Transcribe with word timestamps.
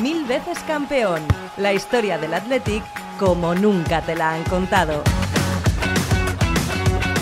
Mil 0.00 0.24
veces 0.26 0.58
campeón. 0.66 1.22
La 1.56 1.72
historia 1.72 2.18
del 2.18 2.34
Athletic 2.34 2.84
como 3.18 3.54
nunca 3.54 4.02
te 4.02 4.14
la 4.14 4.34
han 4.34 4.44
contado. 4.44 5.02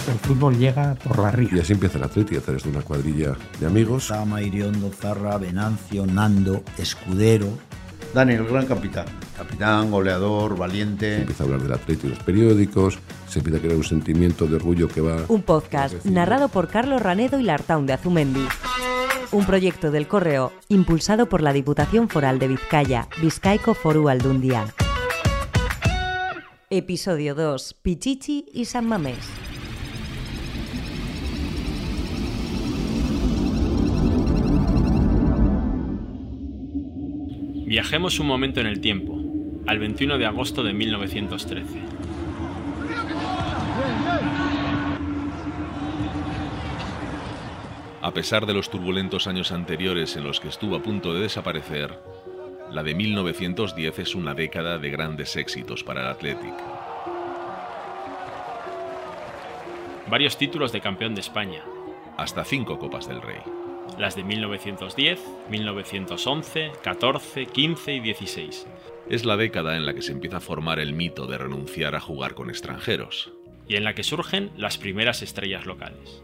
El 0.07 0.19
fútbol 0.19 0.59
llega 0.59 0.95
por 0.97 1.19
la 1.19 1.31
ría. 1.31 1.49
Y 1.53 1.61
así 1.61 1.73
empieza 1.73 1.99
el 1.99 2.05
Athletic 2.05 2.39
a 2.39 2.41
través 2.43 2.65
de 2.65 2.71
una 2.71 2.83
cuadrilla 2.83 3.37
de 3.59 3.67
amigos. 3.67 4.09
Sama, 4.09 4.43
Iriondo, 4.43 4.91
Zarra, 4.91 5.39
Venancio, 5.39 6.05
Nando, 6.05 6.63
Escudero. 6.77 7.49
Dani, 8.13 8.35
el 8.35 8.47
gran 8.47 8.67
capitán. 8.67 9.07
Capitán, 9.37 9.91
goleador, 9.91 10.57
valiente. 10.57 11.15
Se 11.15 11.21
empieza 11.23 11.43
a 11.43 11.47
hablar 11.47 11.63
del 11.63 11.73
Athletic 11.73 12.05
en 12.05 12.11
los 12.11 12.19
periódicos, 12.21 12.99
se 13.35 13.41
empieza 13.41 13.59
a 13.59 13.63
crear 13.63 13.77
un 13.77 13.83
sentimiento 13.83 14.47
de 14.47 14.55
orgullo 14.55 14.87
que 14.87 15.01
va... 15.01 15.25
Un 15.27 15.43
podcast 15.43 16.05
narrado 16.05 16.49
por 16.49 16.69
Carlos 16.69 17.03
Ranedo 17.03 17.41
y 17.41 17.43
Lartaun 17.43 17.85
de 17.85 17.93
Azumendi. 17.93 18.47
Un 19.33 19.45
proyecto 19.45 19.91
del 19.91 20.07
Correo 20.07 20.53
impulsado 20.69 21.29
por 21.29 21.43
la 21.43 21.53
Diputación 21.53 22.09
Foral 22.09 22.39
de 22.39 22.47
Vizcaya, 22.47 23.09
Vizcaico 23.21 23.75
Foru 23.75 24.09
Aldundia. 24.09 24.73
Episodio 26.71 27.35
2. 27.35 27.75
Pichichi 27.83 28.47
y 28.53 28.67
San 28.67 28.87
Mamés. 28.87 29.19
Viajemos 37.67 38.21
un 38.21 38.29
momento 38.29 38.61
en 38.61 38.69
el 38.69 38.81
tiempo, 38.81 39.21
al 39.67 39.81
21 39.81 40.19
de 40.19 40.27
agosto 40.27 40.63
de 40.63 40.73
1913. 40.73 41.94
A 48.05 48.13
pesar 48.13 48.45
de 48.45 48.53
los 48.53 48.69
turbulentos 48.69 49.27
años 49.27 49.51
anteriores 49.51 50.15
en 50.17 50.25
los 50.25 50.39
que 50.39 50.49
estuvo 50.49 50.77
a 50.77 50.83
punto 50.83 51.15
de 51.15 51.23
desaparecer, 51.23 51.99
la 52.71 52.83
de 52.83 52.95
1910 52.95 53.99
es 53.99 54.15
una 54.15 54.35
década 54.35 54.77
de 54.77 54.91
grandes 54.91 55.37
éxitos 55.37 55.83
para 55.83 56.03
el 56.03 56.09
Athletic. 56.09 56.53
Varios 60.11 60.37
títulos 60.37 60.71
de 60.71 60.83
campeón 60.83 61.15
de 61.15 61.23
España, 61.23 61.65
Hasta 62.19 62.45
cinco 62.45 62.79
Copas 62.79 63.09
del 63.09 63.23
Rey. 63.23 63.41
las 63.97 64.17
de 64.17 64.23
1910, 64.23 65.21
1911, 65.49 66.73
14, 66.83 67.47
15 67.47 67.95
y 67.95 68.01
16, 68.01 68.67
Es 69.09 69.25
la 69.25 69.39
década 69.39 69.79
en 69.79 69.87
la 69.87 69.95
que 69.95 70.03
se 70.03 70.13
empieza 70.13 70.37
a 70.37 70.41
formar 70.41 70.79
el 70.79 70.93
mito 70.93 71.27
de 71.27 71.39
renunciar 71.39 71.95
a 71.95 72.01
jugar 72.01 72.35
con 72.35 72.51
extranjeros. 72.51 73.33
y 73.67 73.77
en 73.77 73.85
la 73.85 73.95
que 73.95 74.03
surgen 74.03 74.51
las 74.59 74.77
primeras 74.77 75.23
estrellas 75.23 75.65
locales. 75.65 76.23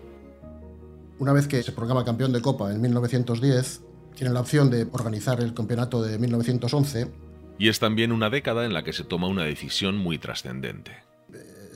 Una 1.20 1.34
vez 1.34 1.46
que 1.46 1.62
se 1.62 1.72
proclama 1.72 2.02
campeón 2.02 2.32
de 2.32 2.40
Copa 2.40 2.72
en 2.72 2.80
1910, 2.80 3.82
tienen 4.16 4.32
la 4.32 4.40
opción 4.40 4.70
de 4.70 4.88
organizar 4.90 5.38
el 5.42 5.52
campeonato 5.52 6.00
de 6.00 6.18
1911. 6.18 7.12
Y 7.58 7.68
es 7.68 7.78
también 7.78 8.10
una 8.10 8.30
década 8.30 8.64
en 8.64 8.72
la 8.72 8.82
que 8.82 8.94
se 8.94 9.04
toma 9.04 9.28
una 9.28 9.44
decisión 9.44 9.98
muy 9.98 10.16
trascendente. 10.16 10.92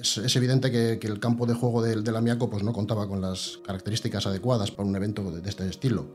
Es, 0.01 0.17
es 0.17 0.35
evidente 0.37 0.73
que, 0.73 0.99
que 0.99 1.09
el 1.09 1.21
campo 1.21 1.45
de 1.45 1.53
juego 1.53 1.83
del, 1.83 2.03
del 2.03 2.17
Amiaco 2.17 2.49
pues, 2.49 2.63
no 2.63 2.73
contaba 2.73 3.07
con 3.07 3.21
las 3.21 3.59
características 3.67 4.27
adecuadas 4.27 4.71
para 4.71 4.89
un 4.89 4.97
evento 4.97 5.31
de, 5.31 5.43
de 5.43 5.51
este 5.51 5.69
estilo. 5.69 6.07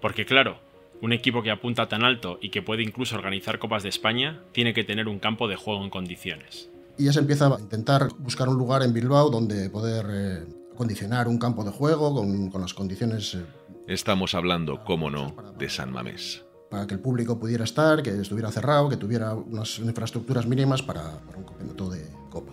Porque 0.00 0.24
claro, 0.24 0.58
un 1.02 1.12
equipo 1.12 1.42
que 1.42 1.50
apunta 1.50 1.90
tan 1.90 2.02
alto 2.04 2.38
y 2.40 2.48
que 2.48 2.62
puede 2.62 2.82
incluso 2.82 3.16
organizar 3.16 3.58
Copas 3.58 3.82
de 3.82 3.90
España 3.90 4.44
tiene 4.52 4.72
que 4.72 4.82
tener 4.82 5.08
un 5.08 5.18
campo 5.18 5.46
de 5.46 5.56
juego 5.56 5.84
en 5.84 5.90
condiciones. 5.90 6.70
Y 6.96 7.04
ya 7.04 7.12
se 7.12 7.20
empieza 7.20 7.48
a 7.48 7.60
intentar 7.60 8.08
buscar 8.18 8.48
un 8.48 8.56
lugar 8.56 8.82
en 8.82 8.94
Bilbao 8.94 9.28
donde 9.28 9.68
poder 9.68 10.06
eh, 10.10 10.61
acondicionar 10.86 11.28
un 11.28 11.38
campo 11.38 11.62
de 11.64 11.70
juego 11.70 12.12
con, 12.12 12.50
con 12.50 12.60
las 12.60 12.74
condiciones 12.74 13.34
eh, 13.34 13.44
Estamos 13.86 14.34
hablando, 14.34 14.82
cómo 14.84 15.10
no, 15.10 15.34
de 15.56 15.68
San 15.70 15.92
Mamés. 15.92 16.44
para 16.70 16.86
que 16.88 16.94
el 16.94 17.00
público 17.00 17.38
pudiera 17.38 17.62
estar, 17.64 18.02
que 18.02 18.10
estuviera 18.20 18.50
cerrado, 18.50 18.88
que 18.88 18.96
tuviera 18.96 19.32
unas 19.34 19.78
infraestructuras 19.78 20.44
mínimas 20.46 20.82
para, 20.82 21.20
para 21.20 21.38
un 21.38 21.44
campeonato 21.44 21.88
de 21.90 22.04
Copa. 22.30 22.52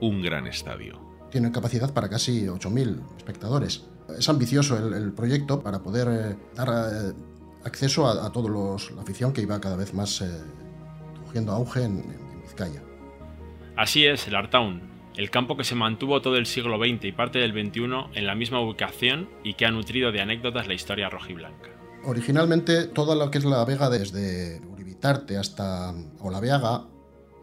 Un 0.00 0.22
gran 0.22 0.46
estadio. 0.46 0.98
Tiene 1.30 1.52
capacidad 1.52 1.92
para 1.92 2.08
casi 2.08 2.46
8.000 2.46 3.00
espectadores. 3.18 3.84
Es 4.18 4.26
ambicioso 4.30 4.78
el, 4.78 4.94
el 4.94 5.12
proyecto 5.12 5.60
para 5.60 5.80
poder 5.80 6.08
eh, 6.08 6.36
dar 6.54 6.68
eh, 6.68 7.12
acceso 7.64 8.06
a, 8.06 8.24
a 8.26 8.32
toda 8.32 8.48
la 8.48 9.02
afición 9.02 9.32
que 9.34 9.42
iba 9.42 9.60
cada 9.60 9.76
vez 9.76 9.92
más 9.92 10.22
eh, 10.22 10.30
cogiendo 11.26 11.52
auge 11.52 11.82
en, 11.84 11.98
en- 11.98 12.28
en 12.32 12.40
Vizcaya. 12.42 12.82
Así 13.76 14.06
es, 14.06 14.26
el 14.26 14.34
Artaun, 14.36 14.80
el 15.18 15.30
campo 15.30 15.56
que 15.56 15.64
se 15.64 15.74
mantuvo 15.74 16.22
todo 16.22 16.36
el 16.36 16.46
siglo 16.46 16.78
XX 16.78 17.06
y 17.06 17.12
parte 17.12 17.40
del 17.40 17.50
XXI 17.50 17.82
en 18.14 18.24
la 18.24 18.36
misma 18.36 18.60
ubicación 18.60 19.28
y 19.42 19.54
que 19.54 19.66
ha 19.66 19.70
nutrido 19.72 20.12
de 20.12 20.20
anécdotas 20.20 20.68
la 20.68 20.74
historia 20.74 21.10
rojiblanca. 21.10 21.70
Originalmente, 22.04 22.86
toda 22.86 23.16
lo 23.16 23.28
que 23.28 23.38
es 23.38 23.44
la 23.44 23.64
vega 23.64 23.90
desde 23.90 24.60
Uribitarte 24.60 25.36
hasta 25.36 25.92
Olaveaga, 26.20 26.84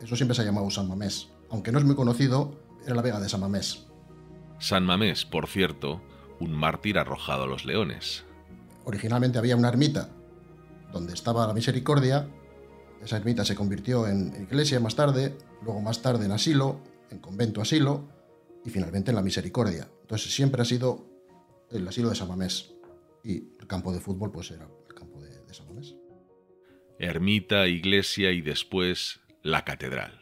eso 0.02 0.16
siempre 0.16 0.36
se 0.36 0.42
ha 0.42 0.46
llamado 0.46 0.70
San 0.70 0.88
Mamés. 0.88 1.28
Aunque 1.50 1.74
no 1.74 1.80
es 1.80 1.84
muy 1.84 1.96
conocido, 1.96 2.58
era 2.86 2.96
la 2.96 3.02
vega 3.02 3.20
de 3.20 3.28
San 3.28 3.42
Mamés. 3.42 3.86
San 4.58 4.86
Mamés, 4.86 5.26
por 5.26 5.48
cierto, 5.48 6.02
un 6.40 6.54
mártir 6.54 6.98
arrojado 6.98 7.44
a 7.44 7.48
los 7.48 7.66
leones. 7.66 8.24
Originalmente 8.86 9.38
había 9.38 9.58
una 9.58 9.68
ermita 9.68 10.12
donde 10.94 11.14
estaba 11.14 11.46
la 11.46 11.54
misericordia. 11.54 12.30
Esa 13.04 13.18
ermita 13.18 13.44
se 13.44 13.54
convirtió 13.54 14.08
en 14.08 14.34
iglesia 14.50 14.80
más 14.80 14.96
tarde, 14.96 15.38
luego 15.62 15.82
más 15.82 16.02
tarde 16.02 16.26
en 16.26 16.32
asilo, 16.32 16.80
en 17.12 17.20
convento 17.20 17.62
asilo 17.62 18.10
y 18.64 18.70
finalmente 18.70 19.12
en 19.12 19.16
la 19.16 19.22
misericordia. 19.22 19.90
Entonces 20.02 20.34
siempre 20.34 20.62
ha 20.62 20.66
sido 20.66 21.06
el 21.72 21.88
asilo 21.88 22.10
de 22.10 22.16
San 22.16 22.28
Mamés. 22.28 22.74
Y 23.24 23.56
el 23.60 23.68
campo 23.68 23.92
de 23.92 24.00
fútbol 24.00 24.32
pues 24.32 24.52
era 24.52 24.68
el 24.88 24.94
campo 24.94 25.22
de, 25.22 25.44
de 25.44 25.54
San 25.54 25.68
Mamés. 25.68 25.96
Ermita, 27.00 27.68
iglesia 27.68 28.32
y 28.32 28.42
después 28.42 29.20
la 29.42 29.66
catedral. 29.66 30.22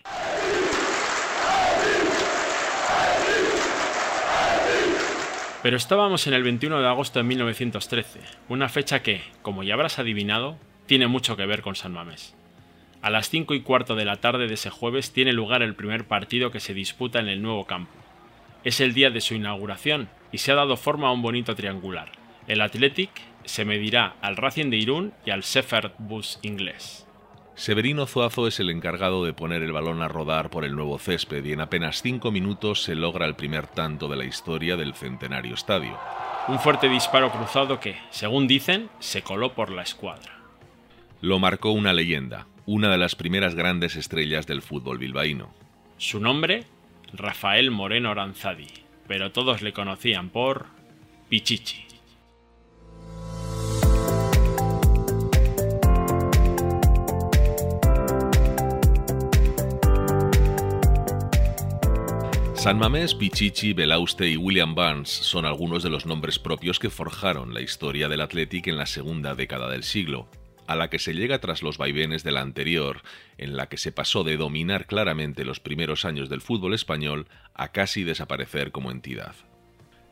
Pero 5.64 5.78
estábamos 5.78 6.28
en 6.28 6.34
el 6.34 6.44
21 6.44 6.82
de 6.82 6.88
agosto 6.88 7.20
de 7.20 7.24
1913, 7.24 8.20
una 8.50 8.68
fecha 8.68 9.02
que, 9.02 9.22
como 9.42 9.64
ya 9.64 9.76
habrás 9.76 9.98
adivinado, 9.98 10.58
tiene 10.88 11.08
mucho 11.08 11.38
que 11.38 11.46
ver 11.46 11.62
con 11.62 11.76
San 11.76 11.94
Mamés. 11.94 12.36
A 13.04 13.10
las 13.10 13.30
5 13.30 13.54
y 13.54 13.60
cuarto 13.60 13.96
de 13.96 14.06
la 14.06 14.16
tarde 14.16 14.48
de 14.48 14.54
ese 14.54 14.70
jueves 14.70 15.12
tiene 15.12 15.34
lugar 15.34 15.62
el 15.62 15.76
primer 15.76 16.08
partido 16.08 16.52
que 16.52 16.62
se 16.62 16.74
disputa 16.74 17.20
en 17.20 17.28
el 17.28 17.42
nuevo 17.42 17.66
campo. 17.66 17.92
Es 18.64 18.80
el 18.80 18.94
día 18.94 19.10
de 19.10 19.20
su 19.20 19.36
inauguración 19.36 20.08
y 20.32 20.38
se 20.38 20.54
ha 20.54 20.56
dado 20.56 20.78
forma 20.78 21.10
a 21.10 21.12
un 21.12 21.22
bonito 21.22 21.54
triangular. 21.54 22.14
El 22.48 22.62
Athletic 22.62 23.12
se 23.44 23.66
medirá 23.66 24.16
al 24.22 24.38
Racing 24.38 24.70
de 24.70 24.78
Irún 24.78 25.14
y 25.26 25.32
al 25.32 25.42
Shepherd 25.42 25.92
Bus 25.98 26.40
inglés. 26.44 27.06
Severino 27.56 28.08
Zuazo 28.08 28.48
es 28.48 28.62
el 28.62 28.70
encargado 28.70 29.26
de 29.26 29.34
poner 29.34 29.64
el 29.64 29.74
balón 29.74 30.02
a 30.02 30.08
rodar 30.08 30.50
por 30.50 30.64
el 30.64 30.74
nuevo 30.74 30.98
césped 30.98 31.44
y 31.44 31.52
en 31.52 31.60
apenas 31.60 32.02
cinco 32.02 32.32
minutos 32.32 32.84
se 32.84 32.96
logra 32.96 33.26
el 33.26 33.36
primer 33.36 33.68
tanto 33.68 34.08
de 34.08 34.16
la 34.16 34.24
historia 34.24 34.78
del 34.78 34.94
centenario 34.94 35.56
estadio. 35.56 36.00
Un 36.48 36.58
fuerte 36.58 36.88
disparo 36.88 37.34
cruzado 37.34 37.82
que, 37.82 37.98
según 38.12 38.48
dicen, 38.48 38.90
se 39.00 39.24
coló 39.24 39.54
por 39.54 39.72
la 39.72 39.82
escuadra. 39.82 40.40
Lo 41.20 41.40
marcó 41.40 41.72
una 41.72 41.92
leyenda, 41.92 42.48
una 42.66 42.90
de 42.90 42.98
las 42.98 43.16
primeras 43.16 43.56
grandes 43.56 43.96
estrellas 43.96 44.48
del 44.48 44.62
fútbol 44.62 44.98
bilbaíno. 44.98 45.54
Su 45.98 46.20
nombre, 46.20 46.66
Rafael 47.14 47.72
Moreno 47.72 48.12
Aranzadi, 48.12 48.68
pero 49.08 49.32
todos 49.32 49.62
le 49.62 49.74
conocían 49.74 50.30
por 50.30 50.68
Pichichi. 51.30 51.84
San 62.64 62.78
Mamés, 62.78 63.14
Pichichi, 63.14 63.74
Belauste 63.74 64.30
y 64.30 64.38
William 64.38 64.74
Barnes 64.74 65.10
son 65.10 65.44
algunos 65.46 65.84
de 65.84 65.90
los 65.90 66.06
nombres 66.06 66.40
propios 66.40 66.80
que 66.80 66.90
forjaron 66.90 67.54
la 67.54 67.60
historia 67.60 68.08
del 68.08 68.22
Athletic 68.22 68.68
en 68.68 68.78
la 68.78 68.86
segunda 68.86 69.36
década 69.36 69.70
del 69.70 69.84
siglo, 69.84 70.30
a 70.68 70.76
la 70.76 70.90
que 70.90 71.00
se 71.00 71.14
llega 71.14 71.40
tras 71.40 71.64
los 71.64 71.78
vaivenes 71.78 72.24
de 72.24 72.32
la 72.32 72.42
anterior, 72.42 73.02
en 73.38 73.58
la 73.58 73.68
que 73.68 73.78
se 73.78 73.92
pasó 73.92 74.24
de 74.24 74.38
dominar 74.38 74.86
claramente 74.86 75.46
los 75.46 75.60
primeros 75.60 76.06
años 76.06 76.30
del 76.30 76.42
fútbol 76.42 76.74
español 76.74 77.28
a 77.54 77.72
casi 77.72 78.04
desaparecer 78.04 78.72
como 78.72 78.92
entidad. 78.92 79.36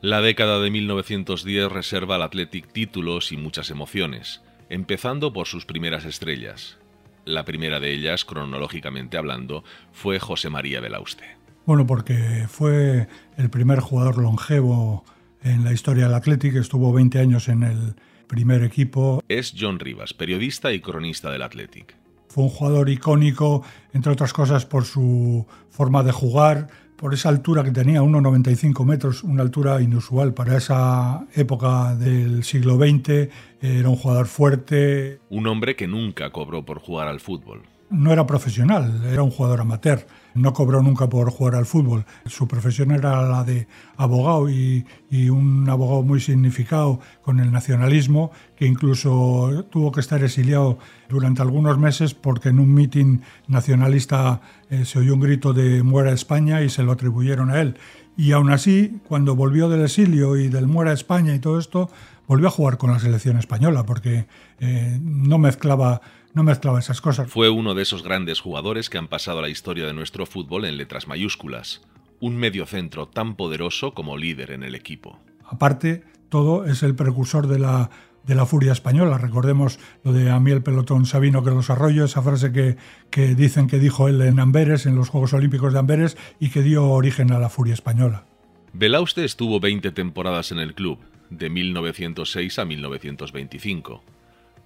La 0.02 0.22
década 0.22 0.60
de 0.60 0.72
1910 0.72 1.72
reserva 1.72 2.16
al 2.16 2.24
Athletic 2.24 2.72
títulos 2.72 3.32
y 3.32 3.38
muchas 3.38 3.70
emociones, 3.70 4.42
empezando 4.70 5.32
por 5.32 5.48
sus 5.48 5.66
primeras 5.66 6.06
estrellas. 6.06 6.78
La 7.24 7.46
primera 7.46 7.80
de 7.80 7.92
ellas, 7.92 8.26
cronológicamente 8.26 9.18
hablando, 9.18 9.64
fue 9.92 10.20
José 10.20 10.50
María 10.50 10.82
Belauste. 10.82 11.38
Bueno, 11.66 11.86
porque 11.86 12.48
fue 12.48 13.08
el 13.38 13.50
primer 13.52 13.80
jugador 13.80 14.18
longevo 14.18 15.06
en 15.44 15.64
la 15.64 15.72
historia 15.72 16.06
del 16.06 16.16
Athletic, 16.16 16.56
estuvo 16.56 16.92
20 16.94 17.20
años 17.20 17.48
en 17.48 17.64
el 17.64 17.96
primer 18.32 18.64
equipo. 18.64 19.22
Es 19.28 19.54
John 19.60 19.78
Rivas, 19.78 20.14
periodista 20.14 20.72
y 20.72 20.80
cronista 20.80 21.30
del 21.30 21.42
Athletic. 21.42 21.98
Fue 22.30 22.46
un 22.46 22.50
jugador 22.50 22.90
icónico, 22.90 23.62
entre 23.92 24.14
otras 24.14 24.32
cosas, 24.32 24.66
por 24.66 24.86
su 24.86 25.46
forma 25.70 26.02
de 26.02 26.14
jugar, 26.14 26.68
por 26.96 27.14
esa 27.14 27.28
altura 27.28 27.62
que 27.62 27.72
tenía, 27.72 28.02
1,95 28.02 28.86
metros, 28.86 29.24
una 29.24 29.42
altura 29.44 29.82
inusual 29.82 30.34
para 30.34 30.56
esa 30.56 31.28
época 31.36 31.94
del 31.96 32.46
siglo 32.46 32.78
XX. 32.78 33.28
Era 33.60 33.90
un 33.90 33.98
jugador 33.98 34.28
fuerte. 34.28 35.20
Un 35.30 35.46
hombre 35.48 35.76
que 35.76 35.88
nunca 35.88 36.30
cobró 36.30 36.64
por 36.64 36.80
jugar 36.80 37.10
al 37.10 37.20
fútbol. 37.20 37.64
No 37.90 38.14
era 38.14 38.26
profesional, 38.26 39.04
era 39.12 39.24
un 39.24 39.32
jugador 39.32 39.60
amateur 39.60 40.08
no 40.34 40.54
cobró 40.54 40.82
nunca 40.82 41.10
por 41.10 41.30
jugar 41.32 41.56
al 41.56 41.66
fútbol. 41.66 42.06
Su 42.26 42.48
profesión 42.48 42.92
era 42.92 43.22
la 43.28 43.44
de 43.44 43.68
abogado 43.98 44.50
y, 44.50 44.86
un 45.30 45.70
abogado 45.70 46.04
muy 46.04 46.22
significado 46.22 47.00
con 47.22 47.40
el 47.40 47.52
nacionalismo, 47.52 48.32
que 48.56 48.66
incluso 48.66 49.66
tuvo 49.70 49.92
que 49.92 50.00
estar 50.00 50.24
exiliado 50.24 50.78
durante 51.10 51.42
algunos 51.42 51.78
meses 51.78 52.14
porque 52.14 52.50
en 52.50 52.60
un 52.60 52.74
mitin 52.74 53.22
nacionalista 53.48 54.42
eh, 54.70 54.86
se 54.86 55.00
oyó 55.00 55.14
un 55.14 55.20
grito 55.20 55.54
de 55.54 55.84
muera 55.84 56.12
España 56.12 56.62
y 56.62 56.70
se 56.70 56.84
lo 56.84 56.94
atribuyeron 56.94 57.52
a 57.52 57.60
él. 57.60 57.78
Y 58.18 58.34
aún 58.34 58.52
así, 58.52 59.00
cuando 59.08 59.36
volvió 59.36 59.70
del 59.70 59.84
exilio 59.84 60.38
y 60.38 60.48
del 60.48 60.68
muera 60.68 60.94
España 60.94 61.34
y 61.34 61.40
todo 61.40 61.60
esto, 61.60 61.90
volvió 62.32 62.48
a 62.48 62.52
jugar 62.52 62.78
con 62.78 62.94
la 62.94 62.98
selección 62.98 63.36
española 63.36 63.86
porque 63.86 64.26
eh, 64.62 64.98
no 65.02 65.38
mezclaba 65.38 66.00
no 66.34 66.44
mezclaba 66.44 66.80
esas 66.80 67.02
cosas. 67.02 67.30
Fue 67.30 67.50
uno 67.50 67.74
de 67.76 67.82
esos 67.82 68.04
grandes 68.04 68.40
jugadores 68.40 68.90
que 68.90 68.98
han 68.98 69.10
pasado 69.10 69.40
a 69.40 69.42
la 69.42 69.50
historia 69.50 69.86
de 69.86 69.92
nuestro 69.92 70.26
fútbol 70.26 70.64
en 70.64 70.78
letras 70.78 71.10
mayúsculas. 71.10 71.82
Un 72.22 72.38
mediocentro 72.38 73.10
tan 73.10 73.36
poderoso 73.36 73.94
como 73.94 74.16
líder 74.16 74.52
en 74.52 74.64
el 74.64 74.76
equipo. 74.76 75.20
Aparte, 75.44 76.06
todo 76.30 76.64
es 76.64 76.84
el 76.84 76.96
precursor 76.96 77.48
de 77.48 77.60
la, 77.60 77.90
de 78.24 78.36
la 78.36 78.46
furia 78.46 78.72
española. 78.72 79.18
Recordemos 79.18 79.78
lo 80.06 80.14
de 80.14 80.32
a 80.32 80.40
mí 80.40 80.52
el 80.52 80.64
pelotón 80.64 81.06
Sabino 81.06 81.44
que 81.44 81.50
los 81.50 81.70
arroyo, 81.70 82.06
esa 82.06 82.22
frase 82.22 82.54
que, 82.54 82.78
que 83.10 83.36
dicen 83.36 83.68
que 83.68 83.78
dijo 83.78 84.08
él 84.08 84.22
en 84.22 84.40
Amberes, 84.40 84.86
en 84.86 84.96
los 84.96 85.10
Juegos 85.10 85.34
Olímpicos 85.34 85.74
de 85.74 85.80
Amberes, 85.80 86.16
y 86.40 86.50
que 86.50 86.62
dio 86.62 86.92
origen 86.92 87.34
a 87.34 87.40
la 87.40 87.50
furia 87.50 87.74
española. 87.74 88.24
Belauste 88.72 89.26
estuvo 89.26 89.60
20 89.60 89.92
temporadas 89.92 90.54
en 90.54 90.60
el 90.60 90.74
club, 90.74 90.98
de 91.32 91.50
1906 91.50 92.60
a 92.60 92.66
1925 92.66 94.04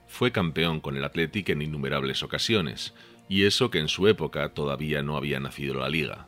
fue 0.07 0.31
campeón 0.31 0.79
con 0.79 0.97
el 0.97 1.03
Athletic 1.03 1.49
en 1.49 1.61
innumerables 1.61 2.23
ocasiones, 2.23 2.93
y 3.29 3.43
eso 3.43 3.69
que 3.69 3.79
en 3.79 3.87
su 3.87 4.07
época 4.07 4.49
todavía 4.49 5.01
no 5.01 5.17
había 5.17 5.39
nacido 5.39 5.75
la 5.75 5.89
liga. 5.89 6.27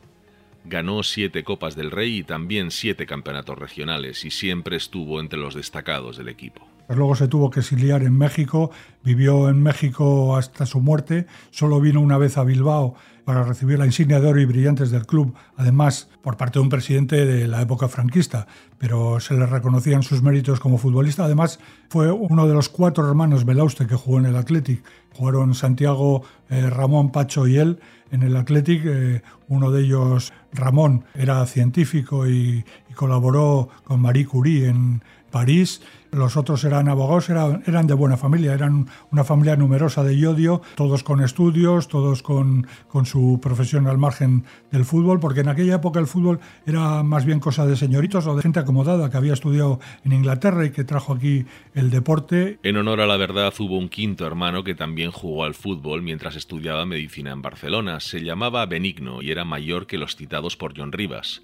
Ganó 0.64 1.02
siete 1.02 1.44
Copas 1.44 1.74
del 1.74 1.90
Rey 1.90 2.18
y 2.18 2.22
también 2.24 2.70
siete 2.70 3.06
campeonatos 3.06 3.58
regionales 3.58 4.24
y 4.24 4.30
siempre 4.30 4.76
estuvo 4.76 5.20
entre 5.20 5.38
los 5.38 5.54
destacados 5.54 6.16
del 6.16 6.28
equipo. 6.28 6.67
Luego 6.88 7.14
se 7.14 7.28
tuvo 7.28 7.50
que 7.50 7.60
exiliar 7.60 8.02
en 8.02 8.16
México, 8.16 8.70
vivió 9.04 9.48
en 9.48 9.62
México 9.62 10.36
hasta 10.36 10.64
su 10.64 10.80
muerte, 10.80 11.26
solo 11.50 11.80
vino 11.80 12.00
una 12.00 12.16
vez 12.16 12.38
a 12.38 12.44
Bilbao 12.44 12.94
para 13.28 13.42
recibir 13.42 13.78
la 13.78 13.84
insignia 13.84 14.20
de 14.20 14.26
oro 14.26 14.40
y 14.40 14.46
brillantes 14.46 14.90
del 14.90 15.04
club, 15.04 15.34
además 15.58 16.08
por 16.22 16.38
parte 16.38 16.58
de 16.58 16.62
un 16.62 16.70
presidente 16.70 17.26
de 17.26 17.46
la 17.46 17.60
época 17.60 17.86
franquista, 17.86 18.46
pero 18.78 19.20
se 19.20 19.34
le 19.34 19.44
reconocían 19.44 20.02
sus 20.02 20.22
méritos 20.22 20.60
como 20.60 20.78
futbolista. 20.78 21.24
Además, 21.24 21.60
fue 21.90 22.10
uno 22.10 22.48
de 22.48 22.54
los 22.54 22.70
cuatro 22.70 23.06
hermanos 23.06 23.44
Belauste 23.44 23.86
que 23.86 23.96
jugó 23.96 24.18
en 24.18 24.26
el 24.26 24.36
Athletic. 24.36 24.82
Jugaron 25.14 25.54
Santiago, 25.54 26.22
eh, 26.48 26.70
Ramón, 26.70 27.12
Pacho 27.12 27.46
y 27.46 27.58
él 27.58 27.80
en 28.10 28.22
el 28.22 28.34
Athletic. 28.34 28.82
Eh, 28.86 29.22
uno 29.48 29.70
de 29.72 29.82
ellos, 29.82 30.32
Ramón, 30.54 31.04
era 31.14 31.44
científico 31.44 32.26
y 32.26 32.64
colaboró 32.94 33.68
con 33.84 34.00
Marie 34.00 34.24
Curie 34.24 34.68
en 34.68 35.02
París 35.30 35.80
los 36.10 36.36
otros 36.36 36.64
eran 36.64 36.88
abogados, 36.88 37.28
eran, 37.28 37.86
de 37.86 37.94
buena 37.94 38.16
familia, 38.16 38.54
eran 38.54 38.86
una 39.10 39.24
familia 39.24 39.56
numerosa 39.56 40.02
de 40.02 40.18
Yodio, 40.18 40.62
todos 40.74 41.02
con 41.02 41.22
estudios, 41.22 41.88
todos 41.88 42.22
con, 42.22 42.66
con 42.88 43.06
su 43.06 43.38
profesión 43.42 43.86
al 43.86 43.98
margen 43.98 44.44
del 44.70 44.84
fútbol, 44.84 45.20
porque 45.20 45.40
en 45.40 45.48
aquella 45.48 45.76
época 45.76 46.00
el 46.00 46.06
fútbol 46.06 46.40
era 46.66 47.02
más 47.02 47.24
bien 47.24 47.40
cosa 47.40 47.66
de 47.66 47.76
señoritos 47.76 48.26
o 48.26 48.34
de 48.34 48.42
gente 48.42 48.60
acomodada 48.60 49.10
que 49.10 49.16
había 49.16 49.34
estudiado 49.34 49.80
en 50.04 50.12
Inglaterra 50.12 50.64
y 50.64 50.70
que 50.70 50.84
trajo 50.84 51.12
aquí 51.12 51.44
el 51.74 51.90
deporte. 51.90 52.58
En 52.62 52.76
honor 52.76 53.00
a 53.00 53.06
la 53.06 53.16
verdad 53.16 53.52
hubo 53.58 53.76
un 53.76 53.88
quinto 53.88 54.26
hermano 54.26 54.64
que 54.64 54.74
también 54.74 55.10
jugó 55.10 55.44
al 55.44 55.54
fútbol 55.54 56.02
mientras 56.02 56.36
estudiaba 56.36 56.86
medicina 56.86 57.32
en 57.32 57.42
Barcelona. 57.42 58.00
Se 58.00 58.20
llamaba 58.20 58.64
Benigno 58.66 59.22
y 59.22 59.30
era 59.30 59.44
mayor 59.44 59.86
que 59.86 59.98
los 59.98 60.16
citados 60.16 60.56
por 60.56 60.76
John 60.76 60.92
Rivas. 60.92 61.42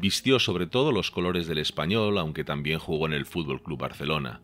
Vistió 0.00 0.38
sobre 0.38 0.66
todo 0.66 0.92
los 0.92 1.10
colores 1.10 1.46
del 1.46 1.58
español, 1.58 2.16
aunque 2.16 2.42
también 2.42 2.78
jugó 2.78 3.04
en 3.04 3.12
el 3.12 3.26
Fútbol 3.26 3.62
Club 3.62 3.80
Barcelona. 3.80 4.40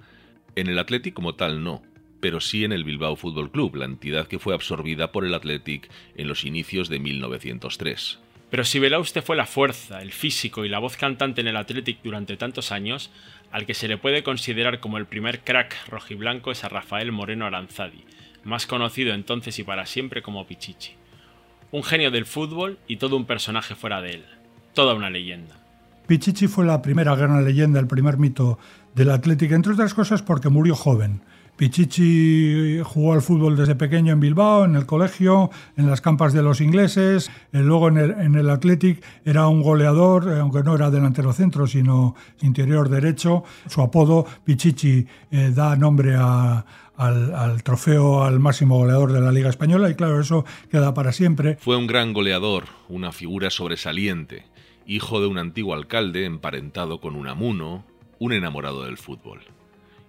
En 0.54 0.66
el 0.66 0.78
Athletic 0.78 1.14
como 1.14 1.34
tal 1.34 1.64
no, 1.64 1.82
pero 2.20 2.42
sí 2.42 2.64
en 2.64 2.72
el 2.72 2.84
Bilbao 2.84 3.16
Fútbol 3.16 3.50
Club, 3.50 3.76
la 3.76 3.86
entidad 3.86 4.26
que 4.26 4.38
fue 4.38 4.52
absorbida 4.52 5.12
por 5.12 5.24
el 5.24 5.32
Athletic 5.32 5.90
en 6.14 6.28
los 6.28 6.44
inicios 6.44 6.90
de 6.90 6.98
1903. 6.98 8.18
Pero 8.50 8.64
si 8.64 8.78
Belauste 8.78 9.22
fue 9.22 9.34
la 9.34 9.46
fuerza, 9.46 10.02
el 10.02 10.12
físico 10.12 10.66
y 10.66 10.68
la 10.68 10.78
voz 10.78 10.98
cantante 10.98 11.40
en 11.40 11.46
el 11.46 11.56
Athletic 11.56 12.02
durante 12.02 12.36
tantos 12.36 12.70
años, 12.70 13.10
al 13.50 13.64
que 13.64 13.72
se 13.72 13.88
le 13.88 13.96
puede 13.96 14.22
considerar 14.22 14.80
como 14.80 14.98
el 14.98 15.06
primer 15.06 15.40
crack 15.40 15.88
rojiblanco 15.88 16.52
es 16.52 16.64
a 16.64 16.68
Rafael 16.68 17.12
Moreno 17.12 17.46
Aranzadi, 17.46 18.04
más 18.44 18.66
conocido 18.66 19.14
entonces 19.14 19.58
y 19.58 19.64
para 19.64 19.86
siempre 19.86 20.20
como 20.20 20.46
Pichichi. 20.46 20.92
Un 21.70 21.82
genio 21.82 22.10
del 22.10 22.26
fútbol 22.26 22.78
y 22.86 22.98
todo 22.98 23.16
un 23.16 23.24
personaje 23.24 23.74
fuera 23.74 24.02
de 24.02 24.10
él 24.10 24.35
toda 24.76 24.94
una 24.94 25.08
leyenda. 25.08 25.56
Pichichi 26.06 26.46
fue 26.46 26.66
la 26.66 26.82
primera 26.82 27.16
gran 27.16 27.44
leyenda, 27.44 27.80
el 27.80 27.86
primer 27.88 28.18
mito 28.18 28.58
del 28.94 29.10
Atlético, 29.10 29.54
entre 29.54 29.72
otras 29.72 29.94
cosas 29.94 30.22
porque 30.22 30.50
murió 30.50 30.76
joven. 30.76 31.22
Pichichi 31.56 32.80
jugó 32.84 33.14
al 33.14 33.22
fútbol 33.22 33.56
desde 33.56 33.74
pequeño 33.74 34.12
en 34.12 34.20
Bilbao, 34.20 34.66
en 34.66 34.76
el 34.76 34.84
colegio, 34.84 35.50
en 35.78 35.88
las 35.88 36.02
campas 36.02 36.34
de 36.34 36.42
los 36.42 36.60
ingleses, 36.60 37.30
eh, 37.54 37.60
luego 37.60 37.88
en 37.88 37.96
el, 37.96 38.10
en 38.10 38.50
Athletic 38.50 39.02
era 39.24 39.48
un 39.48 39.62
goleador, 39.62 40.30
eh, 40.30 40.40
aunque 40.40 40.62
no 40.62 40.74
era 40.74 40.90
delantero 40.90 41.32
centro, 41.32 41.66
sino 41.66 42.14
interior 42.42 42.90
derecho. 42.90 43.44
Su 43.68 43.80
apodo, 43.80 44.26
Pichichi, 44.44 45.06
eh, 45.30 45.52
da 45.54 45.74
nombre 45.74 46.14
al, 46.14 46.64
al, 46.98 47.62
trofeo 47.62 48.24
al 48.24 48.38
máximo 48.40 48.76
goleador 48.76 49.12
de 49.12 49.22
la 49.22 49.32
Liga 49.32 49.48
Española 49.48 49.88
y 49.88 49.94
claro, 49.94 50.20
eso 50.20 50.44
queda 50.70 50.92
para 50.92 51.12
siempre. 51.12 51.56
Fue 51.58 51.78
un 51.78 51.86
gran 51.86 52.12
goleador, 52.12 52.64
una 52.90 53.10
figura 53.10 53.48
sobresaliente 53.48 54.44
hijo 54.86 55.20
de 55.20 55.26
un 55.26 55.38
antiguo 55.38 55.74
alcalde 55.74 56.24
emparentado 56.24 57.00
con 57.00 57.16
un 57.16 57.28
amuno, 57.28 57.84
un 58.18 58.32
enamorado 58.32 58.84
del 58.84 58.96
fútbol. 58.96 59.40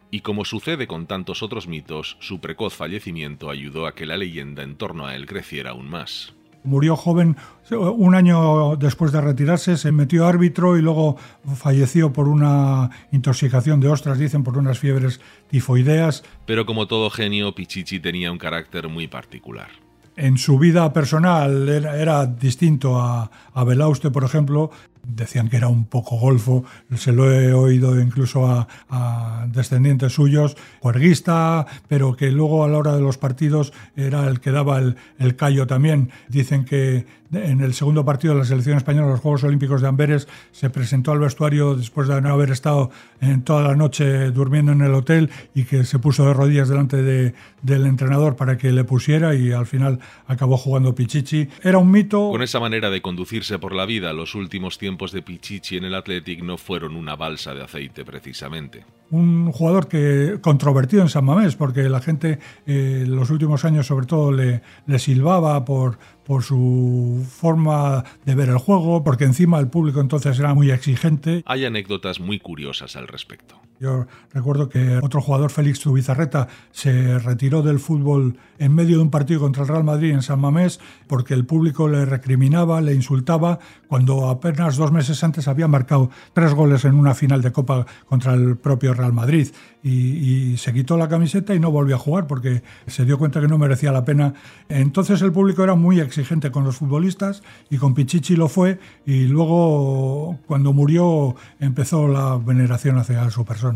Y 0.09 0.21
como 0.21 0.45
sucede 0.45 0.87
con 0.87 1.05
tantos 1.07 1.43
otros 1.43 1.67
mitos, 1.67 2.17
su 2.19 2.39
precoz 2.39 2.73
fallecimiento 2.73 3.49
ayudó 3.49 3.87
a 3.87 3.93
que 3.93 4.05
la 4.05 4.17
leyenda 4.17 4.63
en 4.63 4.75
torno 4.77 5.05
a 5.05 5.15
él 5.15 5.25
creciera 5.25 5.71
aún 5.71 5.89
más. 5.89 6.33
Murió 6.63 6.95
joven, 6.95 7.37
un 7.71 8.15
año 8.15 8.75
después 8.75 9.11
de 9.11 9.21
retirarse, 9.21 9.77
se 9.77 9.91
metió 9.91 10.25
árbitro 10.25 10.77
y 10.77 10.81
luego 10.81 11.17
falleció 11.55 12.11
por 12.11 12.27
una 12.27 12.89
intoxicación 13.11 13.79
de 13.79 13.87
ostras, 13.89 14.19
dicen, 14.19 14.43
por 14.43 14.57
unas 14.57 14.79
fiebres 14.79 15.21
tifoideas. 15.49 16.23
Pero 16.45 16.65
como 16.65 16.87
todo 16.87 17.09
genio, 17.09 17.55
Pichichi 17.55 17.99
tenía 17.99 18.31
un 18.31 18.37
carácter 18.37 18.89
muy 18.89 19.07
particular 19.07 19.86
en 20.17 20.37
su 20.37 20.57
vida 20.57 20.91
personal 20.91 21.69
era, 21.69 22.25
distinto 22.25 22.99
a, 22.99 23.31
a, 23.53 23.63
Belauste, 23.63 24.11
por 24.11 24.23
ejemplo. 24.23 24.71
Decían 25.03 25.47
que 25.47 25.55
era 25.55 25.69
un 25.69 25.85
poco 25.85 26.17
golfo, 26.17 26.65
se 26.97 27.13
lo 27.13 27.31
he 27.31 27.53
oído 27.53 27.97
incluso 27.97 28.45
a, 28.45 29.47
descendientes 29.47 30.11
suyos, 30.11 30.57
juerguista, 30.81 31.65
pero 31.87 32.17
que 32.17 32.29
luego 32.29 32.65
a 32.65 32.67
la 32.67 32.77
hora 32.77 32.93
de 32.93 33.01
los 33.01 33.17
partidos 33.17 33.71
era 33.95 34.27
el 34.27 34.41
que 34.41 34.51
daba 34.51 34.79
el, 34.79 34.97
el 35.17 35.37
callo 35.37 35.65
también. 35.65 36.09
Dicen 36.27 36.65
que 36.65 37.05
en 37.31 37.61
el 37.61 37.73
segundo 37.73 38.05
partido 38.05 38.33
de 38.33 38.39
la 38.39 38.45
selección 38.45 38.77
española, 38.77 39.09
los 39.09 39.19
Juegos 39.19 39.43
Olímpicos 39.43 39.81
de 39.81 39.87
Amberes, 39.87 40.27
se 40.51 40.69
presentó 40.69 41.11
al 41.11 41.19
vestuario 41.19 41.75
después 41.75 42.07
de 42.07 42.21
no 42.21 42.29
haber 42.29 42.51
estado 42.51 42.91
en 43.21 43.43
toda 43.43 43.63
la 43.63 43.75
noche 43.75 44.31
durmiendo 44.31 44.71
en 44.71 44.81
el 44.81 44.93
hotel 44.93 45.29
y 45.53 45.65
que 45.65 45.83
se 45.83 45.99
puso 45.99 46.25
de 46.25 46.33
rodillas 46.33 46.69
delante 46.69 47.01
de, 47.01 47.33
del 47.61 47.85
entrenador 47.85 48.35
para 48.35 48.57
que 48.57 48.71
le 48.71 48.83
pusiera 48.83 49.35
y 49.35 49.51
al 49.51 49.65
final 49.65 49.99
acabó 50.27 50.57
jugando 50.57 50.95
Pichichi. 50.95 51.49
Era 51.63 51.77
un 51.77 51.91
mito. 51.91 52.29
Con 52.29 52.41
esa 52.41 52.59
manera 52.59 52.89
de 52.89 53.01
conducirse 53.01 53.59
por 53.59 53.73
la 53.73 53.85
vida, 53.85 54.13
los 54.13 54.35
últimos 54.35 54.77
tiempos 54.77 55.11
de 55.11 55.21
Pichichi 55.21 55.77
en 55.77 55.85
el 55.85 55.95
Athletic 55.95 56.43
no 56.43 56.57
fueron 56.57 56.95
una 56.95 57.15
balsa 57.15 57.53
de 57.53 57.63
aceite 57.63 58.05
precisamente. 58.05 58.85
Un 59.09 59.51
jugador 59.51 59.87
que 59.87 60.39
controvertido 60.41 61.01
en 61.01 61.09
San 61.09 61.25
Mamés, 61.25 61.55
porque 61.55 61.89
la 61.89 62.01
gente 62.01 62.39
en 62.65 63.03
eh, 63.03 63.05
los 63.07 63.29
últimos 63.29 63.63
años 63.65 63.87
sobre 63.87 64.05
todo 64.05 64.31
le, 64.31 64.61
le 64.85 64.99
silbaba 64.99 65.63
por, 65.63 65.97
por 66.25 66.43
su 66.43 67.25
forma 67.29 68.03
de 68.25 68.35
ver 68.35 68.49
el 68.49 68.57
juego, 68.57 69.03
porque 69.03 69.23
encima 69.23 69.59
el 69.59 69.69
público 69.69 70.01
entonces 70.01 70.37
era 70.39 70.53
muy 70.53 70.71
exigente. 70.71 71.41
Hay 71.45 71.63
anécdotas 71.65 72.19
muy 72.19 72.39
curiosas 72.39 72.95
al 72.95 73.07
respecto. 73.07 73.61
Yo 73.79 74.07
recuerdo 74.33 74.69
que 74.69 74.97
otro 74.97 75.21
jugador, 75.21 75.51
Félix 75.51 75.81
Zubizarreta, 75.81 76.47
se 76.71 77.19
retiró 77.19 77.61
del 77.61 77.79
fútbol 77.79 78.37
en 78.57 78.73
medio 78.73 78.97
de 78.97 79.03
un 79.03 79.11
partido 79.11 79.39
contra 79.39 79.63
el 79.63 79.69
Real 79.69 79.83
Madrid 79.83 80.11
en 80.11 80.23
San 80.23 80.39
Mamés 80.39 80.79
porque 81.05 81.35
el 81.35 81.45
público 81.45 81.87
le 81.87 82.05
recriminaba, 82.05 82.81
le 82.81 82.95
insultaba, 82.95 83.59
cuando 83.87 84.29
apenas 84.29 84.77
dos 84.77 84.91
meses 84.91 85.23
antes 85.23 85.47
había 85.47 85.67
marcado 85.67 86.09
tres 86.33 86.53
goles 86.53 86.85
en 86.85 86.95
una 86.95 87.13
final 87.13 87.41
de 87.41 87.51
Copa 87.51 87.85
contra 88.07 88.33
el 88.33 88.57
propio 88.57 88.93
Real 88.93 89.13
Madrid. 89.13 89.49
Y, 89.83 90.57
se 90.57 90.73
quitó 90.73 90.97
la 90.97 91.07
camiseta 91.07 91.53
y 91.55 91.59
no 91.59 91.71
volvió 91.71 91.95
a 91.95 91.99
jugar 91.99 92.27
porque 92.27 92.63
se 92.87 93.05
dio 93.05 93.17
cuenta 93.17 93.39
que 93.39 93.47
no 93.47 93.57
merecía 93.57 93.91
la 93.91 94.03
pena. 94.03 94.33
Entonces 94.69 95.21
el 95.21 95.31
público 95.31 95.63
era 95.63 95.75
muy 95.75 95.99
exigente 95.99 96.51
con 96.51 96.63
los 96.63 96.77
futbolistas 96.77 97.43
y 97.69 97.77
con 97.77 97.93
Pichichi 97.93 98.35
lo 98.35 98.49
fue 98.49 98.79
y 99.05 99.27
luego 99.27 100.39
cuando 100.47 100.73
murió 100.73 101.35
empezó 101.59 102.07
la 102.07 102.37
veneración 102.37 102.97
hacia 102.97 103.29
su 103.29 103.45
persona. 103.45 103.66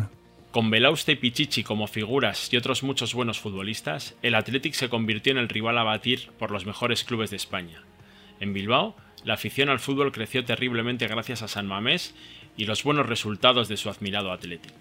Con 0.52 0.70
Belauste 0.70 1.14
y 1.14 1.16
Pichichi 1.16 1.64
como 1.64 1.88
figuras 1.88 2.52
y 2.52 2.58
otros 2.58 2.84
muchos 2.84 3.14
buenos 3.14 3.40
futbolistas, 3.40 4.16
el 4.22 4.36
Athletic 4.36 4.74
se 4.74 4.90
convirtió 4.90 5.32
en 5.32 5.38
el 5.38 5.48
rival 5.48 5.78
a 5.78 5.84
batir 5.84 6.28
por 6.38 6.52
los 6.52 6.66
mejores 6.66 7.06
clubes 7.06 7.30
de 7.30 7.38
España. 7.38 7.84
En 8.42 8.52
Bilbao, 8.52 8.98
la 9.24 9.36
afición 9.36 9.70
al 9.70 9.80
fútbol 9.80 10.12
creció 10.12 10.44
terriblemente 10.44 11.08
gracias 11.08 11.42
a 11.42 11.48
San 11.48 11.68
Mamés 11.68 12.14
y 12.58 12.66
los 12.66 12.84
buenos 12.84 13.06
resultados 13.06 13.70
de 13.70 13.78
su 13.78 13.90
admirado 13.90 14.34
Athletic. 14.34 14.74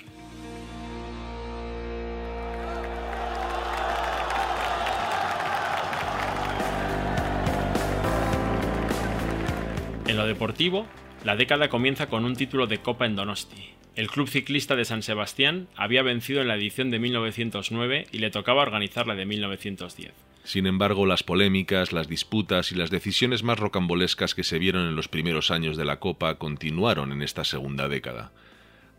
En 10.08 10.16
lo 10.16 10.26
deportivo, 10.26 10.88
la 11.24 11.36
década 11.36 11.68
comienza 11.68 12.08
con 12.08 12.24
un 12.24 12.36
título 12.36 12.66
de 12.66 12.78
Copa 12.78 13.06
en 13.06 13.16
Donosti, 13.16 13.74
el 13.96 14.08
Club 14.08 14.28
Ciclista 14.28 14.76
de 14.76 14.84
San 14.84 15.02
Sebastián 15.02 15.68
había 15.76 16.02
vencido 16.02 16.40
en 16.40 16.48
la 16.48 16.54
edición 16.54 16.90
de 16.90 16.98
1909 16.98 18.06
y 18.12 18.18
le 18.18 18.30
tocaba 18.30 18.62
organizar 18.62 19.06
la 19.06 19.16
de 19.16 19.26
1910. 19.26 20.12
Sin 20.44 20.66
embargo, 20.66 21.04
las 21.06 21.22
polémicas, 21.22 21.92
las 21.92 22.08
disputas 22.08 22.72
y 22.72 22.76
las 22.76 22.90
decisiones 22.90 23.42
más 23.42 23.58
rocambolescas 23.58 24.34
que 24.34 24.44
se 24.44 24.58
vieron 24.58 24.86
en 24.86 24.96
los 24.96 25.08
primeros 25.08 25.50
años 25.50 25.76
de 25.76 25.84
la 25.84 26.00
Copa 26.00 26.36
continuaron 26.36 27.12
en 27.12 27.20
esta 27.20 27.44
segunda 27.44 27.88
década, 27.88 28.32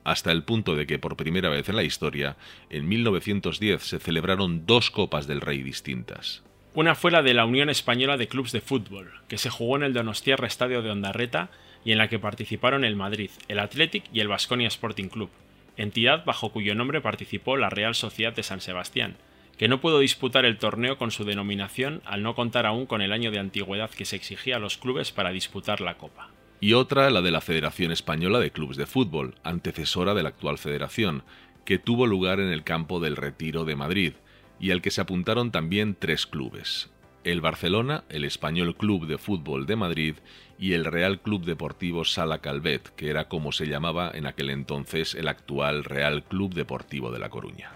hasta 0.04 0.32
el 0.32 0.44
punto 0.44 0.76
de 0.76 0.86
que 0.86 1.00
por 1.00 1.16
primera 1.16 1.50
vez 1.50 1.68
en 1.70 1.78
la 1.78 1.84
historia, 1.84 2.36
en 2.70 2.88
1910 2.88 3.82
se 3.82 4.00
celebraron 4.00 4.66
dos 4.66 4.92
Copas 4.92 5.26
del 5.26 5.42
Rey 5.42 5.64
distintas. 5.64 6.44
Una 6.74 6.96
fue 6.96 7.12
la 7.12 7.24
de 7.24 7.34
la 7.34 7.46
Unión 7.46 7.70
Española 7.70 8.18
de 8.18 8.28
Clubs 8.28 8.52
de 8.52 8.62
Fútbol, 8.62 9.12
que 9.28 9.38
se 9.38 9.50
jugó 9.50 9.78
en 9.78 9.84
el 9.84 9.94
Donostiarra 9.94 10.48
Estadio 10.48 10.82
de 10.82 10.92
Ondarreta 10.92 11.50
y 11.84 11.92
en 11.92 11.98
la 11.98 12.08
que 12.08 12.20
participaron 12.20 12.84
el 12.84 12.96
Madrid, 12.96 13.32
el 13.48 13.60
Athletic 13.60 14.04
y 14.14 14.20
el 14.20 14.28
Vasconia 14.28 14.68
Sporting 14.68 15.08
Club, 15.08 15.30
entidad 15.78 16.26
bajo 16.26 16.52
cuyo 16.52 16.76
nombre 16.76 17.02
participó 17.02 17.58
la 17.58 17.70
Real 17.70 17.96
Sociedad 17.96 18.34
de 18.34 18.44
San 18.44 18.62
Sebastián, 18.62 19.16
que 19.58 19.68
no 19.68 19.82
pudo 19.82 20.00
disputar 20.00 20.46
el 20.46 20.58
torneo 20.58 20.98
con 20.98 21.12
su 21.12 21.24
denominación 21.24 22.02
al 22.06 22.24
no 22.24 22.36
contar 22.36 22.66
aún 22.66 22.86
con 22.86 23.02
el 23.02 23.12
año 23.12 23.32
de 23.32 23.40
antigüedad 23.40 23.92
que 23.92 24.06
se 24.06 24.16
exigía 24.16 24.56
a 24.56 24.60
los 24.60 24.78
clubes 24.78 25.12
para 25.12 25.32
disputar 25.32 25.82
la 25.82 25.98
Copa. 25.98 26.30
Y 26.60 26.74
otra, 26.74 27.10
la 27.10 27.22
de 27.22 27.32
la 27.32 27.42
Federación 27.42 27.92
Española 27.92 28.40
de 28.40 28.52
Clubes 28.52 28.78
de 28.78 28.86
Fútbol, 28.86 29.36
antecesora 29.44 30.14
de 30.14 30.24
la 30.24 30.30
actual 30.30 30.58
federación, 30.58 31.24
que 31.66 31.80
tuvo 31.80 32.08
lugar 32.08 32.40
en 32.40 32.52
el 32.52 32.64
campo 32.64 33.00
del 33.00 33.16
Retiro 33.16 33.66
de 33.66 33.76
Madrid, 33.76 34.14
y 34.60 34.72
al 34.72 34.82
que 34.82 34.92
se 34.92 35.02
apuntaron 35.02 35.52
también 35.52 35.96
tres 35.98 36.28
clubes, 36.28 36.92
el 37.24 37.42
Barcelona, 37.42 38.04
el 38.10 38.26
Español 38.26 38.76
Club 38.76 39.08
de 39.08 39.18
Fútbol 39.18 39.66
de 39.66 39.76
Madrid 39.76 40.16
y 40.60 40.74
el 40.74 40.86
Real 40.86 41.20
Club 41.20 41.44
Deportivo 41.44 42.06
Sala 42.06 42.40
Calvet, 42.40 42.94
que 42.96 43.10
era 43.10 43.28
como 43.28 43.52
se 43.52 43.68
llamaba 43.68 44.12
en 44.14 44.26
aquel 44.26 44.50
entonces 44.50 45.16
el 45.16 45.28
actual 45.28 45.84
Real 45.84 46.24
Club 46.24 46.54
Deportivo 46.54 47.12
de 47.12 47.20
La 47.20 47.30
Coruña. 47.30 47.72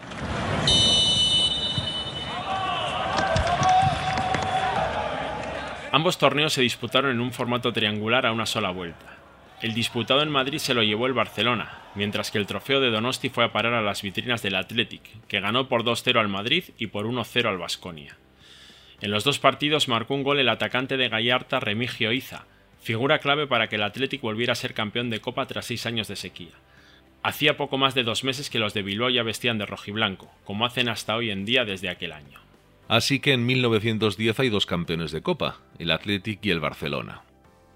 Ambos 5.91 6.17
torneos 6.17 6.53
se 6.53 6.61
disputaron 6.61 7.11
en 7.11 7.21
un 7.21 7.31
formato 7.31 7.71
triangular 7.71 8.25
a 8.25 8.33
una 8.33 8.45
sola 8.45 8.69
vuelta. 8.69 9.15
El 9.61 9.73
disputado 9.73 10.21
en 10.21 10.29
Madrid 10.29 10.57
se 10.57 10.73
lo 10.73 10.83
llevó 10.83 11.07
el 11.07 11.13
Barcelona, 11.13 11.83
mientras 11.95 12.29
que 12.29 12.37
el 12.37 12.45
trofeo 12.45 12.81
de 12.81 12.91
Donosti 12.91 13.29
fue 13.29 13.45
a 13.45 13.53
parar 13.53 13.73
a 13.73 13.81
las 13.81 14.01
vitrinas 14.01 14.41
del 14.41 14.55
Athletic, 14.55 15.25
que 15.27 15.39
ganó 15.39 15.69
por 15.69 15.85
2-0 15.85 16.19
al 16.19 16.27
Madrid 16.27 16.65
y 16.77 16.87
por 16.87 17.05
1-0 17.05 17.47
al 17.47 17.57
Vasconia. 17.57 18.17
En 19.05 19.11
los 19.11 19.23
dos 19.23 19.37
partidos 19.37 19.87
marcó 19.87 20.15
un 20.15 20.23
gol 20.23 20.39
el 20.39 20.49
atacante 20.49 20.97
de 20.97 21.09
Gallarta 21.09 21.59
Remigio 21.59 22.11
Iza, 22.11 22.47
figura 22.81 23.19
clave 23.19 23.45
para 23.45 23.69
que 23.69 23.75
el 23.75 23.83
Athletic 23.83 24.19
volviera 24.19 24.53
a 24.53 24.55
ser 24.55 24.73
campeón 24.73 25.11
de 25.11 25.21
Copa 25.21 25.45
tras 25.45 25.67
seis 25.67 25.85
años 25.85 26.07
de 26.07 26.15
sequía. 26.15 26.55
Hacía 27.21 27.55
poco 27.55 27.77
más 27.77 27.93
de 27.93 28.01
dos 28.01 28.23
meses 28.23 28.49
que 28.49 28.57
los 28.57 28.73
de 28.73 28.81
Bilbao 28.81 29.11
ya 29.11 29.21
vestían 29.21 29.59
de 29.59 29.67
rojiblanco, 29.67 30.31
como 30.43 30.65
hacen 30.65 30.89
hasta 30.89 31.15
hoy 31.15 31.29
en 31.29 31.45
día 31.45 31.65
desde 31.65 31.89
aquel 31.89 32.13
año. 32.13 32.39
Así 32.87 33.19
que 33.19 33.33
en 33.33 33.45
1910 33.45 34.39
hay 34.39 34.49
dos 34.49 34.65
campeones 34.65 35.11
de 35.11 35.21
Copa, 35.21 35.59
el 35.77 35.91
Athletic 35.91 36.43
y 36.43 36.49
el 36.49 36.59
Barcelona. 36.59 37.21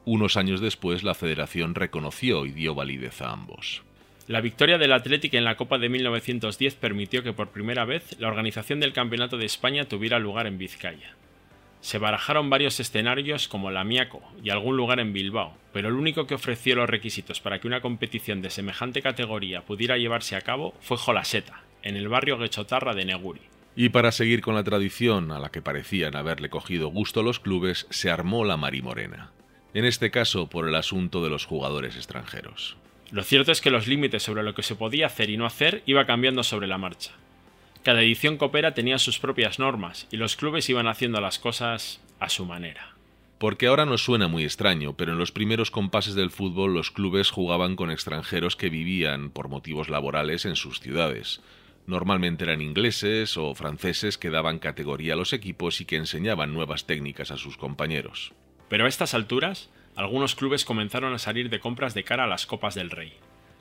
Unos 0.05 0.35
años 0.35 0.61
después 0.61 1.03
la 1.03 1.13
federación 1.13 1.75
reconoció 1.75 2.47
y 2.47 2.53
dio 2.53 2.73
validez 2.73 3.21
a 3.21 3.29
ambos. 3.29 3.83
La 4.25 4.41
victoria 4.41 4.79
del 4.79 4.93
Athletic 4.93 5.35
en 5.35 5.43
la 5.43 5.57
Copa 5.57 5.77
de 5.77 5.89
1910 5.89 6.73
permitió 6.73 7.21
que 7.21 7.33
por 7.33 7.49
primera 7.49 7.85
vez 7.85 8.15
la 8.19 8.29
organización 8.29 8.79
del 8.79 8.93
Campeonato 8.93 9.37
de 9.37 9.45
España 9.45 9.85
tuviera 9.85 10.17
lugar 10.17 10.47
en 10.47 10.57
Vizcaya. 10.57 11.18
Se 11.81 11.97
barajaron 11.97 12.49
varios 12.49 12.79
escenarios 12.79 13.47
como 13.47 13.71
la 13.71 13.83
Miaco 13.83 14.21
y 14.43 14.49
algún 14.49 14.75
lugar 14.75 14.99
en 14.99 15.13
Bilbao, 15.13 15.57
pero 15.71 15.87
el 15.87 15.95
único 15.95 16.27
que 16.27 16.35
ofreció 16.35 16.75
los 16.75 16.89
requisitos 16.89 17.39
para 17.39 17.59
que 17.59 17.67
una 17.67 17.81
competición 17.81 18.41
de 18.41 18.49
semejante 18.49 19.01
categoría 19.01 19.61
pudiera 19.61 19.97
llevarse 19.97 20.35
a 20.35 20.41
cabo 20.41 20.73
fue 20.81 20.97
Jolaseta, 20.97 21.63
en 21.81 21.95
el 21.95 22.09
barrio 22.09 22.37
Guechotarra 22.37 22.93
de 22.93 23.05
Neguri. 23.05 23.41
Y 23.75 23.89
para 23.89 24.11
seguir 24.11 24.41
con 24.41 24.55
la 24.55 24.63
tradición 24.63 25.31
a 25.31 25.39
la 25.39 25.49
que 25.49 25.61
parecían 25.61 26.17
haberle 26.17 26.49
cogido 26.49 26.89
gusto 26.89 27.23
los 27.23 27.39
clubes, 27.39 27.87
se 27.89 28.11
armó 28.11 28.43
la 28.43 28.57
Marimorena. 28.57 29.31
En 29.73 29.85
este 29.85 30.11
caso 30.11 30.49
por 30.49 30.67
el 30.67 30.75
asunto 30.75 31.23
de 31.23 31.29
los 31.29 31.45
jugadores 31.45 31.95
extranjeros. 31.95 32.75
Lo 33.11 33.23
cierto 33.23 33.51
es 33.51 33.61
que 33.61 33.71
los 33.71 33.87
límites 33.87 34.21
sobre 34.21 34.43
lo 34.43 34.53
que 34.53 34.63
se 34.63 34.75
podía 34.75 35.05
hacer 35.05 35.29
y 35.29 35.37
no 35.37 35.45
hacer 35.45 35.81
iba 35.85 36.05
cambiando 36.05 36.43
sobre 36.43 36.67
la 36.67 36.77
marcha. 36.77 37.11
Cada 37.83 38.01
edición 38.01 38.37
copera 38.37 38.73
tenía 38.73 38.99
sus 38.99 39.19
propias 39.19 39.57
normas 39.57 40.07
y 40.11 40.17
los 40.17 40.35
clubes 40.35 40.69
iban 40.69 40.87
haciendo 40.87 41.21
las 41.21 41.39
cosas 41.39 42.01
a 42.19 42.29
su 42.29 42.45
manera. 42.45 42.95
Porque 43.37 43.67
ahora 43.67 43.85
nos 43.85 44.03
suena 44.03 44.27
muy 44.27 44.43
extraño, 44.43 44.97
pero 44.97 45.13
en 45.13 45.17
los 45.17 45.31
primeros 45.31 45.71
compases 45.71 46.13
del 46.13 46.29
fútbol 46.29 46.73
los 46.73 46.91
clubes 46.91 47.31
jugaban 47.31 47.77
con 47.77 47.89
extranjeros 47.89 48.57
que 48.57 48.69
vivían 48.69 49.29
por 49.29 49.47
motivos 49.47 49.87
laborales 49.87 50.45
en 50.45 50.57
sus 50.57 50.81
ciudades. 50.81 51.41
Normalmente 51.87 52.43
eran 52.43 52.61
ingleses 52.61 53.37
o 53.37 53.55
franceses 53.55 54.17
que 54.17 54.29
daban 54.29 54.59
categoría 54.59 55.13
a 55.13 55.15
los 55.15 55.31
equipos 55.31 55.79
y 55.79 55.85
que 55.85 55.95
enseñaban 55.95 56.53
nuevas 56.53 56.85
técnicas 56.85 57.31
a 57.31 57.37
sus 57.37 57.55
compañeros. 57.55 58.33
Pero 58.67 58.85
a 58.85 58.89
estas 58.89 59.13
alturas, 59.13 59.69
algunos 59.95 60.35
clubes 60.35 60.65
comenzaron 60.65 61.13
a 61.13 61.17
salir 61.17 61.49
de 61.49 61.61
compras 61.61 61.93
de 61.93 62.03
cara 62.03 62.25
a 62.25 62.27
las 62.27 62.45
Copas 62.45 62.75
del 62.75 62.91
Rey. 62.91 63.13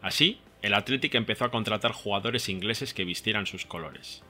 Así, 0.03 0.41
el 0.63 0.75
Athletic 0.75 1.15
empezó 1.15 1.45
a 1.45 1.51
contratar 1.51 1.93
jugadores 1.93 2.49
ingleses 2.49 2.95
que 2.95 3.05
vistieran 3.05 3.47
sus 3.47 3.65
colores. 3.67 4.23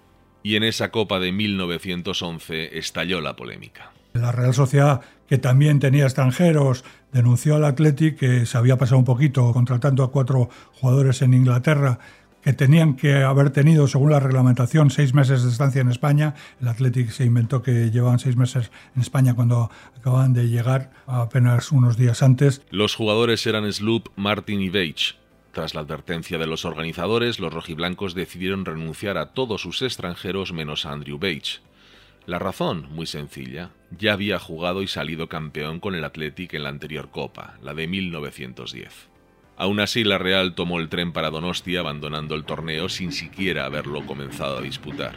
Y 0.42 0.56
en 0.56 0.62
esa 0.62 0.90
Copa 0.90 1.18
de 1.18 1.32
1911 1.32 2.78
estalló 2.78 3.20
la 3.20 3.36
polémica. 3.36 3.92
La 4.14 4.32
Real 4.32 4.54
Sociedad, 4.54 5.00
que 5.28 5.38
también 5.38 5.80
tenía 5.80 6.04
extranjeros, 6.04 6.84
denunció 7.12 7.56
al 7.56 7.64
Athletic 7.64 8.18
que 8.18 8.46
se 8.46 8.58
había 8.58 8.76
pasado 8.76 8.98
un 8.98 9.04
poquito 9.04 9.52
contratando 9.52 10.02
a 10.02 10.10
cuatro 10.10 10.48
jugadores 10.72 11.22
en 11.22 11.34
Inglaterra 11.34 11.98
que 12.42 12.52
tenían 12.52 12.94
que 12.94 13.24
haber 13.24 13.50
tenido, 13.50 13.88
según 13.88 14.10
la 14.10 14.20
reglamentación, 14.20 14.90
seis 14.90 15.12
meses 15.12 15.42
de 15.42 15.50
estancia 15.50 15.80
en 15.80 15.90
España. 15.90 16.34
El 16.60 16.68
Athletic 16.68 17.10
se 17.10 17.24
inventó 17.24 17.62
que 17.62 17.90
llevaban 17.90 18.18
seis 18.18 18.36
meses 18.36 18.70
en 18.94 19.02
España 19.02 19.34
cuando 19.34 19.70
acababan 19.96 20.32
de 20.32 20.48
llegar 20.48 20.92
apenas 21.06 21.72
unos 21.72 21.96
días 21.96 22.22
antes. 22.22 22.62
Los 22.70 22.94
jugadores 22.94 23.46
eran 23.46 23.70
Sloop, 23.70 24.08
Martin 24.16 24.60
y 24.60 24.70
Veitch. 24.70 25.18
Tras 25.52 25.74
la 25.74 25.80
advertencia 25.80 26.38
de 26.38 26.46
los 26.46 26.64
organizadores, 26.64 27.40
los 27.40 27.52
rojiblancos 27.52 28.14
decidieron 28.14 28.64
renunciar 28.64 29.18
a 29.18 29.32
todos 29.32 29.62
sus 29.62 29.82
extranjeros 29.82 30.52
menos 30.52 30.86
a 30.86 30.92
Andrew 30.92 31.18
Veitch. 31.18 31.60
La 32.26 32.38
razón, 32.38 32.88
muy 32.90 33.06
sencilla, 33.06 33.70
ya 33.90 34.12
había 34.12 34.38
jugado 34.38 34.82
y 34.82 34.86
salido 34.86 35.28
campeón 35.28 35.80
con 35.80 35.94
el 35.94 36.04
Athletic 36.04 36.52
en 36.52 36.64
la 36.64 36.68
anterior 36.68 37.10
Copa, 37.10 37.56
la 37.62 37.72
de 37.72 37.86
1910. 37.86 39.08
Aún 39.56 39.80
así, 39.80 40.04
la 40.04 40.18
Real 40.18 40.54
tomó 40.54 40.78
el 40.78 40.88
tren 40.88 41.12
para 41.12 41.30
Donostia, 41.30 41.80
abandonando 41.80 42.34
el 42.34 42.44
torneo 42.44 42.88
sin 42.88 43.12
siquiera 43.12 43.64
haberlo 43.64 44.06
comenzado 44.06 44.58
a 44.58 44.62
disputar. 44.62 45.16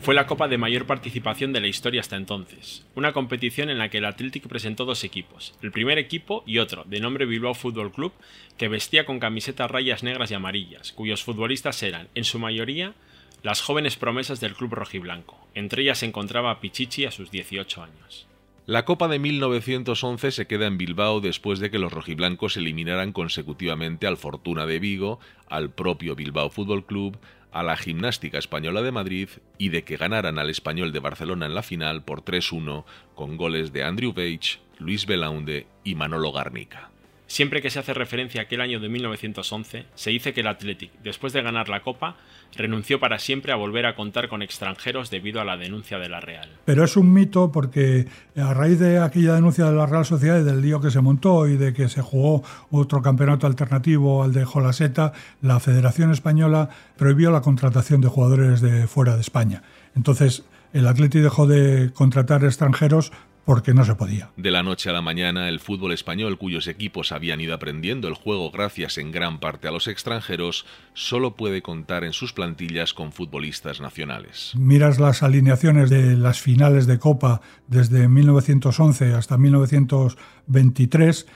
Fue 0.00 0.14
la 0.14 0.26
copa 0.26 0.48
de 0.48 0.56
mayor 0.56 0.86
participación 0.86 1.52
de 1.52 1.60
la 1.60 1.66
historia 1.66 2.00
hasta 2.00 2.16
entonces, 2.16 2.86
una 2.94 3.12
competición 3.12 3.68
en 3.68 3.76
la 3.76 3.90
que 3.90 3.98
el 3.98 4.06
Athletic 4.06 4.48
presentó 4.48 4.86
dos 4.86 5.04
equipos, 5.04 5.54
el 5.60 5.72
primer 5.72 5.98
equipo 5.98 6.42
y 6.46 6.56
otro, 6.58 6.84
de 6.84 7.00
nombre 7.00 7.26
Bilbao 7.26 7.52
Fútbol 7.52 7.92
Club, 7.92 8.12
que 8.56 8.68
vestía 8.68 9.04
con 9.04 9.20
camisetas 9.20 9.70
rayas 9.70 10.02
negras 10.02 10.30
y 10.30 10.34
amarillas, 10.34 10.92
cuyos 10.92 11.22
futbolistas 11.22 11.82
eran, 11.82 12.08
en 12.14 12.24
su 12.24 12.38
mayoría, 12.38 12.94
las 13.42 13.60
jóvenes 13.60 13.96
promesas 13.96 14.40
del 14.40 14.54
club 14.54 14.72
rojiblanco. 14.72 15.38
Entre 15.54 15.82
ellas 15.82 15.98
se 15.98 16.06
encontraba 16.06 16.60
Pichichi 16.60 17.04
a 17.04 17.10
sus 17.10 17.30
18 17.30 17.82
años. 17.82 18.26
La 18.64 18.84
Copa 18.84 19.08
de 19.08 19.18
1911 19.18 20.30
se 20.30 20.46
queda 20.46 20.66
en 20.66 20.78
Bilbao 20.78 21.20
después 21.20 21.58
de 21.58 21.70
que 21.70 21.78
los 21.78 21.92
rojiblancos 21.92 22.56
eliminaran 22.56 23.12
consecutivamente 23.12 24.06
al 24.06 24.16
Fortuna 24.16 24.64
de 24.64 24.78
Vigo, 24.78 25.18
al 25.48 25.70
propio 25.70 26.14
Bilbao 26.14 26.50
Fútbol 26.50 26.86
Club, 26.86 27.18
a 27.52 27.62
la 27.62 27.76
Gimnástica 27.76 28.38
Española 28.38 28.82
de 28.82 28.92
Madrid 28.92 29.28
y 29.58 29.70
de 29.70 29.84
que 29.84 29.96
ganaran 29.96 30.38
al 30.38 30.50
Español 30.50 30.92
de 30.92 31.00
Barcelona 31.00 31.46
en 31.46 31.54
la 31.54 31.62
final 31.62 32.04
por 32.04 32.22
3-1 32.22 32.84
con 33.14 33.36
goles 33.36 33.72
de 33.72 33.84
Andrew 33.84 34.14
Page, 34.14 34.60
Luis 34.78 35.06
Belaunde 35.06 35.66
y 35.84 35.94
Manolo 35.94 36.32
Garnica. 36.32 36.90
Siempre 37.30 37.62
que 37.62 37.70
se 37.70 37.78
hace 37.78 37.94
referencia 37.94 38.40
a 38.40 38.44
aquel 38.44 38.60
año 38.60 38.80
de 38.80 38.88
1911, 38.88 39.86
se 39.94 40.10
dice 40.10 40.32
que 40.32 40.40
el 40.40 40.48
Athletic, 40.48 40.90
después 41.04 41.32
de 41.32 41.40
ganar 41.42 41.68
la 41.68 41.80
Copa, 41.80 42.16
renunció 42.56 42.98
para 42.98 43.20
siempre 43.20 43.52
a 43.52 43.54
volver 43.54 43.86
a 43.86 43.94
contar 43.94 44.28
con 44.28 44.42
extranjeros 44.42 45.10
debido 45.10 45.40
a 45.40 45.44
la 45.44 45.56
denuncia 45.56 46.00
de 46.00 46.08
la 46.08 46.18
Real. 46.18 46.48
Pero 46.64 46.82
es 46.82 46.96
un 46.96 47.12
mito 47.12 47.52
porque 47.52 48.08
a 48.36 48.52
raíz 48.52 48.80
de 48.80 48.98
aquella 48.98 49.34
denuncia 49.34 49.66
de 49.66 49.76
la 49.76 49.86
Real 49.86 50.04
Sociedad 50.04 50.40
y 50.40 50.42
del 50.42 50.60
lío 50.60 50.80
que 50.80 50.90
se 50.90 51.00
montó 51.00 51.46
y 51.46 51.56
de 51.56 51.72
que 51.72 51.88
se 51.88 52.02
jugó 52.02 52.42
otro 52.72 53.00
campeonato 53.00 53.46
alternativo 53.46 54.24
al 54.24 54.32
de 54.32 54.44
Jolaseta, 54.44 55.12
la 55.40 55.60
Federación 55.60 56.10
Española 56.10 56.68
prohibió 56.96 57.30
la 57.30 57.42
contratación 57.42 58.00
de 58.00 58.08
jugadores 58.08 58.60
de 58.60 58.88
fuera 58.88 59.14
de 59.14 59.20
España. 59.20 59.62
Entonces, 59.94 60.42
el 60.72 60.86
Athletic 60.88 61.22
dejó 61.22 61.46
de 61.46 61.92
contratar 61.92 62.44
extranjeros 62.44 63.12
porque 63.44 63.74
no 63.74 63.84
se 63.84 63.94
podía. 63.94 64.30
De 64.36 64.50
la 64.50 64.62
noche 64.62 64.90
a 64.90 64.92
la 64.92 65.02
mañana, 65.02 65.48
el 65.48 65.60
fútbol 65.60 65.92
español, 65.92 66.38
cuyos 66.38 66.66
equipos 66.66 67.12
habían 67.12 67.40
ido 67.40 67.54
aprendiendo 67.54 68.08
el 68.08 68.14
juego 68.14 68.50
gracias 68.50 68.98
en 68.98 69.12
gran 69.12 69.40
parte 69.40 69.68
a 69.68 69.70
los 69.70 69.88
extranjeros, 69.88 70.66
solo 70.94 71.36
puede 71.36 71.62
contar 71.62 72.04
en 72.04 72.12
sus 72.12 72.32
plantillas 72.32 72.94
con 72.94 73.12
futbolistas 73.12 73.80
nacionales. 73.80 74.52
Miras 74.56 75.00
las 75.00 75.22
alineaciones 75.22 75.90
de 75.90 76.16
las 76.16 76.40
finales 76.40 76.86
de 76.86 76.98
Copa 76.98 77.40
desde 77.66 78.08
1911 78.08 79.14
hasta 79.14 79.38
1923 79.38 81.26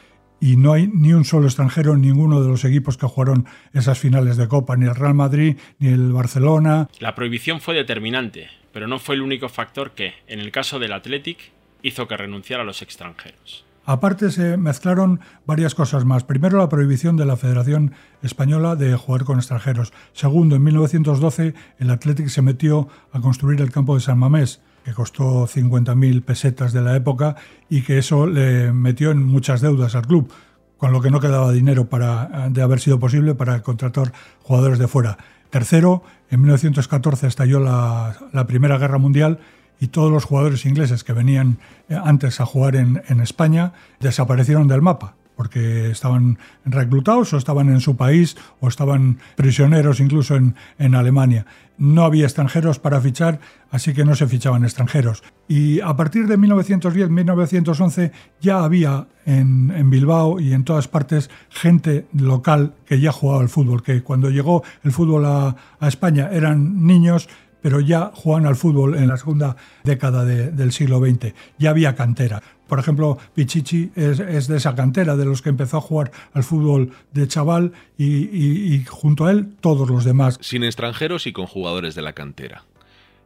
y 0.41 0.57
no 0.57 0.73
hay 0.73 0.89
ni 0.93 1.13
un 1.13 1.25
solo 1.25 1.47
extranjero 1.47 1.95
en 1.95 2.03
ninguno 2.03 2.43
de 2.43 2.49
los 2.49 2.65
equipos 2.65 2.99
que 2.99 3.07
jugaron 3.07 3.47
esas 3.73 3.99
finales 3.99 4.37
de 4.37 4.47
Copa, 4.47 4.77
ni 4.77 4.87
el 4.87 4.95
Real 4.95 5.15
Madrid, 5.15 5.57
ni 5.79 5.89
el 5.89 6.13
Barcelona. 6.13 6.89
La 6.99 7.15
prohibición 7.15 7.61
fue 7.61 7.75
determinante, 7.75 8.49
pero 8.73 8.87
no 8.87 8.99
fue 8.99 9.15
el 9.15 9.23
único 9.23 9.49
factor 9.49 9.93
que, 9.93 10.13
en 10.27 10.41
el 10.41 10.51
caso 10.51 10.79
del 10.79 10.93
Athletic, 10.93 11.39
hizo 11.85 12.09
que 12.09 12.17
renunciara 12.17 12.65
a 12.65 12.67
los 12.67 12.83
extranjeros. 12.83 13.65
Aparte 13.87 14.31
se 14.31 14.57
mezclaron 14.57 15.21
varias 15.47 15.75
cosas 15.75 16.07
más. 16.07 16.25
Primero 16.25 16.57
la 16.57 16.71
prohibición 16.71 17.17
de 17.17 17.27
la 17.27 17.37
Federación 17.37 17.93
Española 18.23 18.77
de 18.77 18.97
jugar 18.97 19.25
con 19.25 19.37
extranjeros. 19.37 19.93
Segundo, 20.15 20.57
en 20.57 20.63
1912 20.63 21.55
el 21.79 21.91
Athletic 21.91 22.29
se 22.29 22.41
metió 22.41 22.89
a 23.13 23.21
construir 23.21 23.61
el 23.61 23.71
campo 23.71 23.95
de 23.95 24.01
San 24.01 24.19
Mamés, 24.19 24.63
que 24.87 24.95
costó 24.95 25.47
50.000 25.47 26.25
pesetas 26.25 26.73
de 26.73 26.81
la 26.81 26.97
época 26.97 27.37
y 27.69 27.83
que 27.83 27.99
eso 27.99 28.27
le 28.27 28.73
metió 28.73 29.11
en 29.11 29.23
muchas 29.23 29.61
deudas 29.61 29.95
al 29.95 30.07
club, 30.07 30.33
con 30.79 30.91
lo 30.91 31.03
que 31.03 31.11
no 31.11 31.21
quedaba 31.21 31.53
dinero 31.53 31.91
para, 31.91 32.49
de 32.49 32.63
haber 32.63 32.81
sido 32.81 32.99
posible 32.99 33.35
para 33.35 33.63
contratar 33.63 34.15
jugadores 34.43 34.79
de 34.79 34.89
fuera. 34.89 35.19
Tercero, 35.51 36.03
en 36.31 36.41
1914 36.41 37.27
estalló 37.27 37.61
la, 37.61 38.17
la 38.33 38.47
Primera 38.47 38.79
Guerra 38.79 38.97
Mundial 38.97 39.41
y 39.81 39.89
todos 39.89 40.11
los 40.11 40.25
jugadores 40.25 40.67
ingleses 40.67 41.05
que 41.05 41.13
venían 41.13 41.59
eh, 41.89 41.99
antes 42.03 42.41
a 42.41 42.47
jugar 42.47 42.77
en, 42.77 43.03
España 43.21 43.73
desaparecieron 44.01 44.69
del 44.69 44.83
mapa 44.83 45.15
porque 45.37 45.91
estaban 45.91 46.39
reclutados 46.65 47.33
o 47.33 47.37
estaban 47.37 47.69
en 47.69 47.81
su 47.81 47.97
país 47.97 48.37
o 48.61 48.69
estaban 48.69 49.19
prisioneros 49.35 49.99
incluso 49.99 50.37
en, 50.37 50.55
en, 50.79 50.95
Alemania. 50.95 51.45
No 51.77 52.05
había 52.05 52.25
extranjeros 52.25 52.79
para 52.79 53.01
fichar, 53.01 53.41
así 53.73 53.95
que 53.95 54.05
no 54.05 54.15
se 54.15 54.29
fichaban 54.29 54.63
extranjeros. 54.63 55.25
Y 55.49 55.81
a 55.81 55.97
partir 55.97 56.29
de 56.29 56.39
1910-1911 56.39 58.13
ya 58.41 58.63
había 58.63 59.09
en, 59.27 59.73
en, 59.73 59.91
Bilbao 59.91 60.39
y 60.39 60.53
en 60.53 60.63
todas 60.63 60.87
partes 60.87 61.31
gente 61.49 62.07
local 62.13 62.75
que 62.87 63.01
ya 63.01 63.11
jugaba 63.11 63.41
al 63.41 63.49
fútbol, 63.49 63.83
que 63.83 64.05
cuando 64.05 64.31
llegó 64.31 64.63
el 64.85 64.93
fútbol 64.93 65.25
a, 65.25 65.57
a 65.81 65.89
España 65.89 66.29
eran 66.31 66.87
niños 66.87 67.29
pero 67.65 67.81
ya 67.81 68.13
juegan 68.15 68.45
al 68.45 68.57
fútbol 68.57 68.95
en 68.95 69.09
la 69.09 69.17
segunda 69.17 69.57
década 69.85 70.27
del 70.27 70.71
siglo 70.71 70.99
XX. 70.99 71.33
Ya 71.57 71.71
había 71.71 71.95
cantera. 71.95 72.43
Por 72.67 72.79
ejemplo, 72.79 73.17
Pichichi 73.35 73.91
es, 73.97 74.49
de 74.49 74.59
esa 74.59 74.75
cantera, 74.75 75.17
de 75.17 75.25
los 75.25 75.41
que 75.41 75.49
empezó 75.49 75.79
a 75.79 75.81
jugar 75.81 76.13
al 76.35 76.45
fútbol 76.45 76.93
de 77.13 77.27
chaval 77.27 77.73
y, 77.97 78.85
junto 78.85 79.25
a 79.25 79.31
él 79.31 79.55
todos 79.63 79.89
los 79.89 80.05
demás. 80.05 80.37
Sin 80.43 80.63
extranjeros 80.63 81.27
y 81.27 81.33
con 81.33 81.47
jugadores 81.47 81.95
de 81.95 82.03
la 82.03 82.13
cantera. 82.13 82.65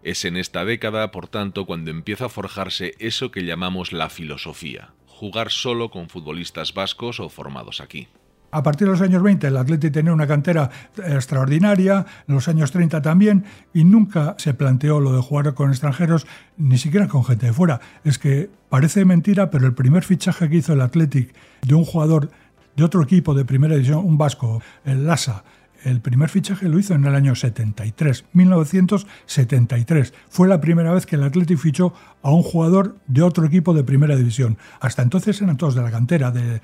Es 0.04 0.24
en 0.24 0.36
esta 0.36 0.64
década, 0.64 1.10
por 1.10 1.26
tanto, 1.26 1.66
cuando 1.66 1.90
empieza 1.90 2.26
a 2.26 2.28
forjarse 2.28 2.94
eso 3.00 3.32
que 3.32 3.44
llamamos 3.44 3.92
la 3.92 4.08
filosofía, 4.08 4.92
jugar 5.08 5.50
solo 5.50 5.90
con 5.90 6.08
futbolistas 6.08 6.74
vascos 6.74 7.18
o 7.18 7.28
formados 7.28 7.80
aquí. 7.80 8.06
A 8.50 8.62
partir 8.62 8.86
de 8.86 8.92
los 8.92 9.02
años 9.02 9.22
20 9.22 9.46
el 9.46 9.56
Atleti 9.56 9.90
tenía 9.90 10.12
una 10.12 10.26
cantera 10.26 10.70
extraordinaria, 10.96 12.06
en 12.26 12.34
los 12.34 12.48
años 12.48 12.72
30 12.72 13.02
también, 13.02 13.44
y 13.74 13.84
nunca 13.84 14.34
se 14.38 14.54
planteó 14.54 15.00
lo 15.00 15.12
de 15.12 15.20
jugar 15.20 15.52
con 15.52 15.70
extranjeros, 15.70 16.26
ni 16.56 16.78
siquiera 16.78 17.08
con 17.08 17.24
gente 17.24 17.46
de 17.46 17.52
fuera. 17.52 17.80
Es 18.04 18.18
que 18.18 18.48
parece 18.70 19.04
mentira, 19.04 19.50
pero 19.50 19.66
el 19.66 19.74
primer 19.74 20.02
fichaje 20.02 20.48
que 20.48 20.56
hizo 20.56 20.72
el 20.72 20.80
Athletic 20.80 21.34
de 21.66 21.74
un 21.74 21.84
jugador 21.84 22.30
de 22.74 22.84
otro 22.84 23.02
equipo 23.02 23.34
de 23.34 23.44
primera 23.44 23.74
división, 23.74 24.04
un 24.04 24.16
vasco, 24.16 24.62
el 24.84 25.06
Lassa, 25.06 25.44
el 25.84 26.00
primer 26.00 26.28
fichaje 26.28 26.68
lo 26.68 26.78
hizo 26.78 26.94
en 26.94 27.04
el 27.04 27.14
año 27.14 27.34
73, 27.34 28.24
1973. 28.32 30.14
Fue 30.28 30.48
la 30.48 30.60
primera 30.60 30.92
vez 30.92 31.06
que 31.06 31.16
el 31.16 31.22
Athletic 31.22 31.58
fichó 31.58 31.92
a 32.22 32.30
un 32.30 32.42
jugador 32.42 32.96
de 33.06 33.22
otro 33.22 33.46
equipo 33.46 33.74
de 33.74 33.84
primera 33.84 34.16
división. 34.16 34.58
Hasta 34.80 35.02
entonces 35.02 35.40
eran 35.40 35.56
todos 35.56 35.74
de 35.74 35.82
la 35.82 35.90
cantera, 35.90 36.30
de, 36.30 36.60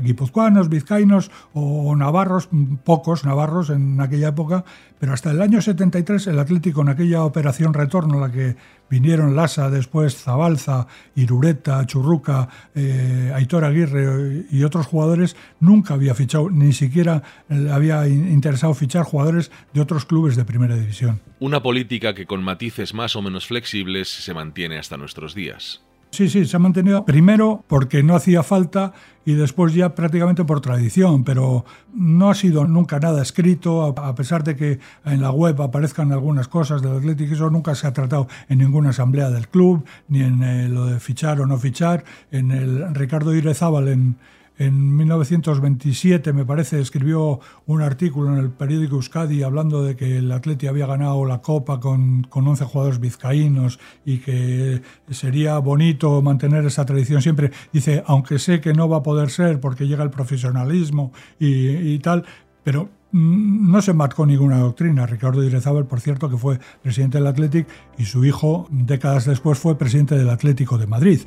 guipuzcoanos, 0.00 0.68
vizcaínos 0.68 1.30
o 1.52 1.94
navarros, 1.96 2.48
pocos 2.84 3.24
navarros 3.24 3.70
en 3.70 4.00
aquella 4.00 4.28
época, 4.28 4.64
pero 4.98 5.12
hasta 5.12 5.30
el 5.30 5.42
año 5.42 5.60
73 5.60 6.28
el 6.28 6.38
Atlético 6.38 6.80
en 6.82 6.88
aquella 6.88 7.24
operación 7.24 7.74
retorno 7.74 8.18
la 8.18 8.30
que 8.30 8.56
vinieron 8.88 9.36
Lasa, 9.36 9.68
después 9.68 10.16
Zabalza, 10.16 10.86
Irureta, 11.14 11.84
Churruca, 11.86 12.48
eh, 12.74 13.32
Aitor 13.34 13.64
Aguirre 13.64 14.46
y 14.50 14.62
otros 14.62 14.86
jugadores, 14.86 15.36
nunca 15.60 15.94
había 15.94 16.14
fichado, 16.14 16.50
ni 16.50 16.72
siquiera 16.72 17.22
había 17.70 18.06
interesado 18.46 18.74
fichar 18.74 19.04
jugadores 19.04 19.50
de 19.74 19.80
otros 19.80 20.04
clubes 20.04 20.36
de 20.36 20.44
primera 20.44 20.76
división. 20.76 21.20
Una 21.40 21.62
política 21.62 22.14
que 22.14 22.26
con 22.26 22.44
matices 22.44 22.94
más 22.94 23.16
o 23.16 23.22
menos 23.22 23.46
flexibles 23.46 24.08
se 24.08 24.34
mantiene 24.34 24.78
hasta 24.78 24.96
nuestros 24.96 25.34
días. 25.34 25.82
Sí, 26.12 26.28
sí, 26.28 26.46
se 26.46 26.56
ha 26.56 26.60
mantenido 26.60 27.04
primero 27.04 27.64
porque 27.66 28.04
no 28.04 28.14
hacía 28.14 28.44
falta 28.44 28.92
y 29.24 29.34
después 29.34 29.74
ya 29.74 29.96
prácticamente 29.96 30.44
por 30.44 30.60
tradición, 30.60 31.24
pero 31.24 31.64
no 31.92 32.30
ha 32.30 32.34
sido 32.34 32.64
nunca 32.64 33.00
nada 33.00 33.20
escrito, 33.20 33.82
a 33.84 34.14
pesar 34.14 34.44
de 34.44 34.54
que 34.54 34.78
en 35.04 35.20
la 35.20 35.32
web 35.32 35.60
aparezcan 35.60 36.12
algunas 36.12 36.46
cosas 36.46 36.80
del 36.80 36.98
Atlético, 36.98 37.34
eso 37.34 37.50
nunca 37.50 37.74
se 37.74 37.88
ha 37.88 37.92
tratado 37.92 38.28
en 38.48 38.58
ninguna 38.58 38.90
asamblea 38.90 39.30
del 39.30 39.48
club, 39.48 39.84
ni 40.08 40.22
en 40.22 40.42
eh, 40.44 40.68
lo 40.68 40.86
de 40.86 41.00
fichar 41.00 41.40
o 41.40 41.46
no 41.46 41.58
fichar. 41.58 42.04
En 42.30 42.52
el 42.52 42.94
Ricardo 42.94 43.34
Irezábal 43.34 43.88
en, 43.88 44.16
en 44.58 44.96
1927, 44.96 46.32
me 46.32 46.46
parece, 46.46 46.80
escribió 46.80 47.40
un 47.66 47.82
artículo 47.82 48.32
en 48.32 48.38
el 48.38 48.50
periódico 48.50 48.96
Euskadi 48.96 49.42
hablando 49.42 49.82
de 49.82 49.96
que 49.96 50.18
el 50.18 50.32
Atleti 50.32 50.66
había 50.66 50.86
ganado 50.86 51.26
la 51.26 51.42
Copa 51.42 51.78
con, 51.78 52.22
con 52.24 52.48
11 52.48 52.64
jugadores 52.64 53.00
vizcaínos 53.00 53.78
y 54.04 54.18
que 54.18 54.80
sería 55.10 55.58
bonito 55.58 56.22
mantener 56.22 56.64
esa 56.64 56.86
tradición 56.86 57.20
siempre. 57.20 57.50
Dice, 57.72 58.02
aunque 58.06 58.38
sé 58.38 58.60
que 58.60 58.72
no 58.72 58.88
va 58.88 58.98
a 58.98 59.02
poder 59.02 59.30
ser 59.30 59.60
porque 59.60 59.86
llega 59.86 60.04
el 60.04 60.10
profesionalismo 60.10 61.12
y, 61.38 61.98
tal, 61.98 62.24
pero 62.62 62.88
no 63.12 63.82
se 63.82 63.92
marcó 63.92 64.26
ninguna 64.26 64.58
doctrina. 64.58 65.06
Ricardo 65.06 65.44
Irezábal, 65.44 65.86
por 65.86 66.00
cierto, 66.00 66.30
que 66.30 66.36
fue 66.36 66.58
presidente 66.82 67.18
del 67.18 67.26
Athletic 67.26 67.66
y 67.98 68.04
su 68.04 68.24
hijo, 68.24 68.68
décadas 68.70 69.26
después, 69.26 69.58
fue 69.58 69.76
presidente 69.76 70.16
del 70.16 70.30
Atlético 70.30 70.78
de 70.78 70.86
Madrid. 70.86 71.20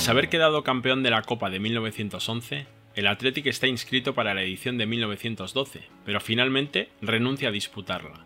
Tras 0.00 0.08
haber 0.08 0.30
quedado 0.30 0.64
campeón 0.64 1.02
de 1.02 1.10
la 1.10 1.20
Copa 1.20 1.50
de 1.50 1.60
1911, 1.60 2.66
el 2.94 3.06
Athletic 3.06 3.44
está 3.44 3.66
inscrito 3.66 4.14
para 4.14 4.32
la 4.32 4.40
edición 4.40 4.78
de 4.78 4.86
1912, 4.86 5.82
pero 6.06 6.20
finalmente 6.20 6.88
renuncia 7.02 7.48
a 7.48 7.52
disputarla. 7.52 8.24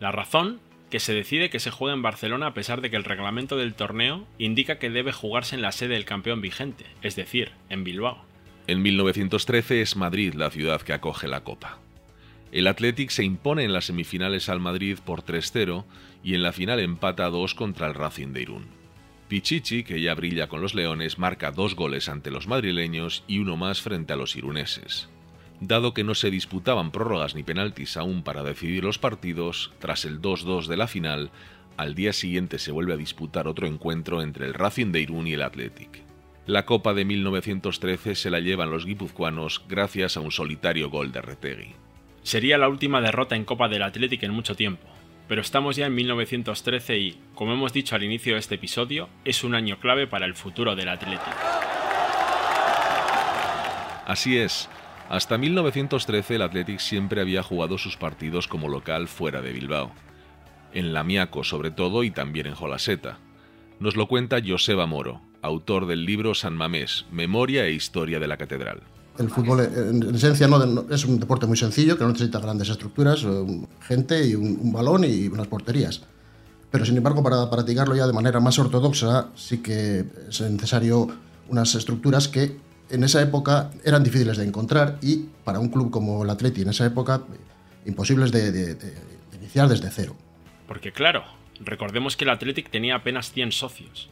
La 0.00 0.10
razón, 0.10 0.58
que 0.90 0.98
se 0.98 1.14
decide 1.14 1.48
que 1.48 1.60
se 1.60 1.70
juegue 1.70 1.94
en 1.94 2.02
Barcelona 2.02 2.48
a 2.48 2.54
pesar 2.54 2.80
de 2.80 2.90
que 2.90 2.96
el 2.96 3.04
reglamento 3.04 3.56
del 3.56 3.74
torneo 3.74 4.26
indica 4.38 4.80
que 4.80 4.90
debe 4.90 5.12
jugarse 5.12 5.54
en 5.54 5.62
la 5.62 5.70
sede 5.70 5.94
del 5.94 6.06
campeón 6.06 6.40
vigente, 6.40 6.86
es 7.02 7.14
decir, 7.14 7.52
en 7.68 7.84
Bilbao. 7.84 8.24
En 8.66 8.82
1913 8.82 9.82
es 9.82 9.94
Madrid 9.94 10.34
la 10.34 10.50
ciudad 10.50 10.82
que 10.82 10.92
acoge 10.92 11.28
la 11.28 11.44
Copa. 11.44 11.78
El 12.50 12.66
Athletic 12.66 13.10
se 13.10 13.22
impone 13.22 13.62
en 13.62 13.72
las 13.72 13.84
semifinales 13.84 14.48
al 14.48 14.58
Madrid 14.58 14.98
por 15.06 15.22
3-0 15.22 15.84
y 16.24 16.34
en 16.34 16.42
la 16.42 16.52
final 16.52 16.80
empata 16.80 17.30
2 17.30 17.54
contra 17.54 17.86
el 17.86 17.94
Racing 17.94 18.32
de 18.32 18.42
Irún. 18.42 18.75
Pichichi, 19.28 19.82
que 19.82 20.00
ya 20.00 20.14
brilla 20.14 20.46
con 20.46 20.60
los 20.60 20.74
Leones, 20.74 21.18
marca 21.18 21.50
dos 21.50 21.74
goles 21.74 22.08
ante 22.08 22.30
los 22.30 22.46
madrileños 22.46 23.24
y 23.26 23.40
uno 23.40 23.56
más 23.56 23.80
frente 23.80 24.12
a 24.12 24.16
los 24.16 24.36
iruneses. 24.36 25.08
Dado 25.60 25.94
que 25.94 26.04
no 26.04 26.14
se 26.14 26.30
disputaban 26.30 26.90
prórrogas 26.90 27.34
ni 27.34 27.42
penaltis 27.42 27.96
aún 27.96 28.22
para 28.22 28.42
decidir 28.42 28.84
los 28.84 28.98
partidos, 28.98 29.72
tras 29.78 30.04
el 30.04 30.20
2-2 30.20 30.66
de 30.66 30.76
la 30.76 30.86
final, 30.86 31.30
al 31.76 31.94
día 31.94 32.12
siguiente 32.12 32.58
se 32.58 32.72
vuelve 32.72 32.92
a 32.92 32.98
disputar 32.98 33.48
otro 33.48 33.66
encuentro 33.66 34.22
entre 34.22 34.46
el 34.46 34.54
Racing 34.54 34.92
de 34.92 35.00
Irún 35.00 35.26
y 35.26 35.32
el 35.32 35.42
Athletic. 35.42 36.02
La 36.46 36.64
Copa 36.64 36.94
de 36.94 37.04
1913 37.04 38.14
se 38.14 38.30
la 38.30 38.38
llevan 38.38 38.70
los 38.70 38.86
guipuzcoanos 38.86 39.64
gracias 39.68 40.16
a 40.16 40.20
un 40.20 40.30
solitario 40.30 40.88
gol 40.90 41.10
de 41.10 41.20
Retegui. 41.20 41.74
Sería 42.22 42.58
la 42.58 42.68
última 42.68 43.00
derrota 43.00 43.34
en 43.34 43.44
Copa 43.44 43.68
del 43.68 43.82
Athletic 43.82 44.22
en 44.22 44.32
mucho 44.32 44.54
tiempo, 44.54 44.86
pero 45.28 45.40
estamos 45.40 45.76
ya 45.76 45.86
en 45.86 45.94
1913 45.94 46.98
y, 46.98 47.18
como 47.34 47.52
hemos 47.52 47.72
dicho 47.72 47.96
al 47.96 48.04
inicio 48.04 48.34
de 48.34 48.40
este 48.40 48.56
episodio, 48.56 49.08
es 49.24 49.44
un 49.44 49.54
año 49.54 49.78
clave 49.78 50.06
para 50.06 50.26
el 50.26 50.34
futuro 50.34 50.76
del 50.76 50.88
Athletic. 50.88 51.34
Así 54.06 54.38
es, 54.38 54.68
hasta 55.08 55.38
1913 55.38 56.36
el 56.36 56.42
Athletic 56.42 56.78
siempre 56.78 57.20
había 57.20 57.42
jugado 57.42 57.78
sus 57.78 57.96
partidos 57.96 58.46
como 58.46 58.68
local 58.68 59.08
fuera 59.08 59.42
de 59.42 59.52
Bilbao 59.52 59.92
en 60.76 60.92
Lamiaco 60.92 61.42
sobre 61.42 61.70
todo 61.70 62.04
y 62.04 62.10
también 62.10 62.46
en 62.46 62.54
Jolaseta. 62.54 63.18
Nos 63.80 63.96
lo 63.96 64.06
cuenta 64.06 64.42
Joseba 64.46 64.86
Moro, 64.86 65.22
autor 65.40 65.86
del 65.86 66.04
libro 66.04 66.34
San 66.34 66.54
Mamés, 66.54 67.06
Memoria 67.10 67.64
e 67.66 67.72
Historia 67.72 68.20
de 68.20 68.26
la 68.26 68.36
Catedral. 68.36 68.82
El 69.18 69.30
fútbol, 69.30 69.60
en 69.60 70.14
esencia, 70.14 70.46
no, 70.46 70.86
es 70.90 71.04
un 71.04 71.18
deporte 71.18 71.46
muy 71.46 71.56
sencillo, 71.56 71.96
que 71.96 72.04
no 72.04 72.12
necesita 72.12 72.38
grandes 72.38 72.68
estructuras, 72.68 73.24
eh, 73.24 73.66
gente 73.80 74.26
y 74.26 74.34
un, 74.34 74.72
balón 74.72 75.04
y 75.04 75.28
unas 75.28 75.46
porterías. 75.46 76.02
Pero, 76.70 76.84
sin 76.84 76.96
embargo, 76.96 77.22
para 77.22 77.48
practicarlo 77.48 77.94
ya 77.94 78.06
de 78.06 78.12
manera 78.12 78.40
más 78.40 78.58
ortodoxa, 78.58 79.28
sí 79.34 79.58
que 79.58 80.04
es 80.28 80.40
necesario 80.40 81.08
unas 81.48 81.74
estructuras 81.74 82.28
que 82.28 82.56
en 82.90 83.04
esa 83.04 83.22
época 83.22 83.70
eran 83.84 84.02
difíciles 84.02 84.36
de 84.36 84.44
encontrar 84.44 84.98
y 85.00 85.26
para 85.44 85.58
un 85.58 85.68
club 85.68 85.90
como 85.90 86.24
el 86.24 86.30
Atleti 86.30 86.62
en 86.62 86.68
esa 86.68 86.86
época 86.86 87.22
imposibles 87.84 88.32
de 88.32 88.76
iniciar 89.40 89.68
desde 89.68 89.90
cero. 89.90 90.16
Porque 90.66 90.92
claro, 90.92 91.24
recordemos 91.60 92.16
que 92.16 92.24
el 92.24 92.30
Athletic 92.30 92.70
tenía 92.70 92.96
apenas 92.96 93.32
100 93.32 93.52
socios. 93.52 94.10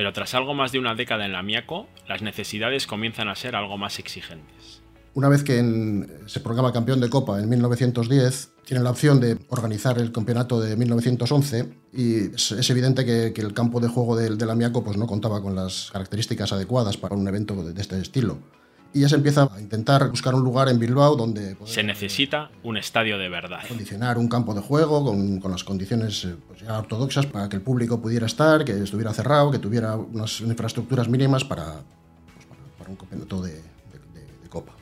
Pero 0.00 0.14
tras 0.14 0.32
algo 0.32 0.54
más 0.54 0.72
de 0.72 0.78
una 0.78 0.94
década 0.94 1.26
en 1.26 1.32
la 1.32 1.42
Miaco, 1.42 1.86
las 2.08 2.22
necesidades 2.22 2.86
comienzan 2.86 3.28
a 3.28 3.34
ser 3.34 3.54
algo 3.54 3.76
más 3.76 3.98
exigentes. 3.98 4.80
Una 5.12 5.28
vez 5.28 5.44
que 5.44 5.62
se 6.24 6.40
proclama 6.40 6.72
campeón 6.72 7.02
de 7.02 7.10
Copa 7.10 7.38
en 7.38 7.50
1910, 7.50 8.50
tiene 8.64 8.82
la 8.82 8.92
opción 8.92 9.20
de 9.20 9.36
organizar 9.50 9.98
el 9.98 10.10
campeonato 10.10 10.58
de 10.58 10.74
1911 10.74 11.68
y 11.92 12.34
es, 12.34 12.70
evidente 12.70 13.04
que, 13.04 13.26
el 13.42 13.52
campo 13.52 13.78
de 13.78 13.88
juego 13.88 14.16
del 14.16 14.38
de 14.38 14.50
Amiaco 14.50 14.82
pues, 14.82 14.96
no 14.96 15.06
contaba 15.06 15.42
con 15.42 15.54
las 15.54 15.90
características 15.92 16.50
adecuadas 16.54 16.96
para 16.96 17.14
un 17.14 17.28
evento 17.28 17.62
de 17.62 17.78
este 17.78 18.00
estilo 18.00 18.38
y 18.92 19.00
ya 19.00 19.08
se 19.08 19.16
empieza 19.16 19.48
a 19.52 19.60
intentar 19.60 20.08
buscar 20.08 20.34
un 20.34 20.42
lugar 20.42 20.68
en 20.68 20.78
Bilbao 20.78 21.14
donde... 21.16 21.56
se 21.64 21.82
necesita 21.82 22.50
un 22.62 22.76
estadio 22.76 23.18
de 23.18 23.28
verdad. 23.28 23.60
Condicionar 23.68 24.18
un 24.18 24.28
campo 24.28 24.54
de 24.54 24.60
juego 24.60 25.04
con, 25.04 25.40
con 25.40 25.50
las 25.52 25.62
condiciones 25.62 26.24
eh, 26.24 26.36
pues 26.48 26.60
ya 26.60 26.78
ortodoxas 26.78 27.26
para 27.26 27.48
que 27.48 27.56
el 27.56 27.62
público 27.62 28.00
pudiera 28.00 28.26
estar, 28.26 28.64
que 28.64 28.72
estuviera 28.72 29.12
cerrado, 29.12 29.50
que 29.50 29.58
tuviera 29.58 29.94
unas 29.96 30.40
infraestructuras 30.40 31.08
mínimas 31.08 31.44
para, 31.44 31.82
pues 32.34 32.46
para, 32.78 32.90
un 32.90 32.96
campeonato 32.96 33.42
de, 33.42 33.54
de, 33.54 34.48
Copa. 34.48 34.72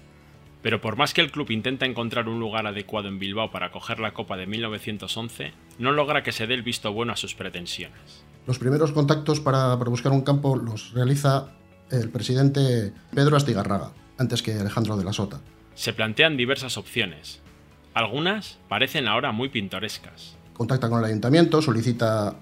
Pero 0.62 0.81
por 0.81 0.97
más 0.97 1.12
que 1.12 1.21
el 1.21 1.31
club 1.31 1.51
intenta 1.51 1.85
encontrar 1.85 2.27
un 2.27 2.40
lugar 2.40 2.66
adecuado 2.66 3.09
en 3.09 3.18
Bilbao 3.18 3.51
para 3.51 3.66
acoger 3.66 4.01
la 4.01 4.14
Copa 4.14 4.38
de 4.38 4.47
1911, 4.47 5.53
no 5.79 5.92
logra 5.92 6.23
que 6.23 6.33
se 6.33 6.47
dé 6.47 6.55
el 6.55 6.62
visto 6.62 6.90
bueno 6.92 7.12
a 7.12 7.16
sus 7.16 7.35
pretensiones. 7.35 8.25
Los 8.47 8.59
primeros 8.59 8.92
contactos 8.92 9.40
para, 9.40 9.79
para 9.79 9.90
buscar 9.90 10.12
un 10.12 10.23
campo 10.23 10.57
los 10.57 10.92
realiza 10.92 11.51
el 11.90 12.11
presidente 12.11 12.92
Pedro 13.14 13.37
Astigarraga, 13.37 13.92
antes 14.18 14.42
que 14.42 14.55
Alejandro 14.55 14.96
de 14.96 15.05
la 15.05 15.12
Sota. 15.12 15.40
Se 15.74 15.92
plantean 15.92 16.37
diversas 16.37 16.77
opciones. 16.77 17.40
Algunas 17.94 18.59
parecen 18.68 19.09
ahora 19.09 19.33
muy 19.33 19.48
pintorescas. 19.48 20.37
Contacta 20.53 20.88
con 20.88 20.98
el 20.98 21.05
ayuntamiento, 21.05 21.62
solicita 21.62 22.37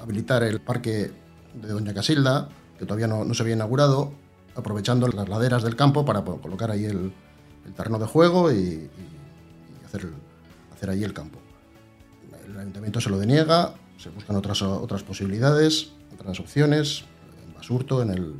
habilitar 0.00 0.42
el 0.42 0.60
parque 0.60 1.10
de 1.54 1.68
Doña 1.68 1.94
Casilda, 1.94 2.48
que 2.78 2.86
todavía 2.86 3.06
no, 3.06 3.32
se 3.34 3.42
había 3.42 3.54
inaugurado, 3.54 4.12
aprovechando 4.54 5.06
las 5.08 5.28
laderas 5.28 5.62
del 5.62 5.76
campo 5.76 6.04
para 6.04 6.22
colocar 6.22 6.70
ahí 6.70 6.84
el, 6.84 7.12
terreno 7.76 7.98
de 7.98 8.06
juego 8.06 8.52
y, 8.52 8.90
hacer, 9.86 10.08
hacer 10.74 10.90
ahí 10.90 11.04
el 11.04 11.12
campo. 11.12 11.38
El 12.46 12.58
ayuntamiento 12.58 13.00
se 13.00 13.08
lo 13.08 13.18
deniega, 13.18 13.74
se 13.98 14.10
buscan 14.10 14.34
otras, 14.34 14.62
otras 14.62 15.04
posibilidades, 15.04 15.92
otras 16.12 16.40
opciones, 16.40 17.04
en 17.46 17.54
Basurto, 17.54 18.02
en 18.02 18.10
el, 18.10 18.34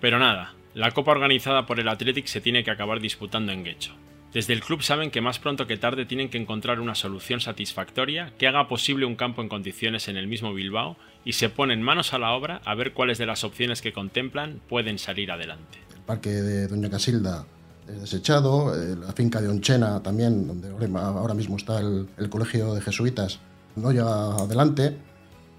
pero 0.00 0.18
nada, 0.18 0.54
la 0.74 0.90
copa 0.90 1.12
organizada 1.12 1.66
por 1.66 1.80
el 1.80 1.88
Athletic 1.88 2.26
se 2.26 2.40
tiene 2.40 2.64
que 2.64 2.70
acabar 2.70 3.00
disputando 3.00 3.52
en 3.52 3.64
Guecho. 3.64 3.92
Desde 4.34 4.52
el 4.52 4.62
club 4.62 4.82
saben 4.82 5.12
que 5.12 5.20
más 5.20 5.38
pronto 5.38 5.68
que 5.68 5.76
tarde 5.76 6.06
tienen 6.06 6.28
que 6.28 6.38
encontrar 6.38 6.80
una 6.80 6.96
solución 6.96 7.40
satisfactoria 7.40 8.32
que 8.36 8.48
haga 8.48 8.66
posible 8.66 9.06
un 9.06 9.14
campo 9.14 9.42
en 9.42 9.48
condiciones 9.48 10.08
en 10.08 10.16
el 10.16 10.26
mismo 10.26 10.52
Bilbao 10.52 10.96
y 11.24 11.34
se 11.34 11.48
ponen 11.48 11.80
manos 11.82 12.12
a 12.12 12.18
la 12.18 12.32
obra 12.32 12.60
a 12.64 12.74
ver 12.74 12.92
cuáles 12.92 13.18
de 13.18 13.26
las 13.26 13.44
opciones 13.44 13.80
que 13.80 13.92
contemplan 13.92 14.60
pueden 14.68 14.98
salir 14.98 15.30
adelante. 15.30 15.78
El 15.94 16.00
parque 16.00 16.30
de 16.30 16.66
Doña 16.66 16.90
Casilda 16.90 17.46
es 17.88 18.00
desechado, 18.00 18.74
eh, 18.74 18.96
la 18.96 19.12
finca 19.12 19.40
de 19.40 19.48
Onchena 19.48 20.02
también, 20.02 20.48
donde 20.48 20.68
ahora 20.98 21.34
mismo 21.34 21.56
está 21.56 21.78
el, 21.78 22.08
colegio 22.28 22.74
de 22.74 22.80
jesuitas, 22.80 23.38
no 23.76 23.92
llega 23.92 24.34
adelante. 24.34 24.96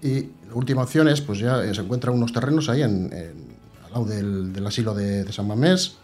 Y 0.06 0.30
la 0.48 0.54
última 0.54 0.82
opción 0.82 1.08
es, 1.08 1.20
pues 1.20 1.40
ya 1.40 1.74
se 1.74 1.80
encuentran 1.80 2.14
unos 2.14 2.32
terrenos 2.32 2.68
ahí 2.68 2.82
en 2.82 3.10
del, 4.04 4.66
asilo 4.66 4.94
de, 4.94 5.30
San 5.32 5.46
Mamés, 5.46 5.96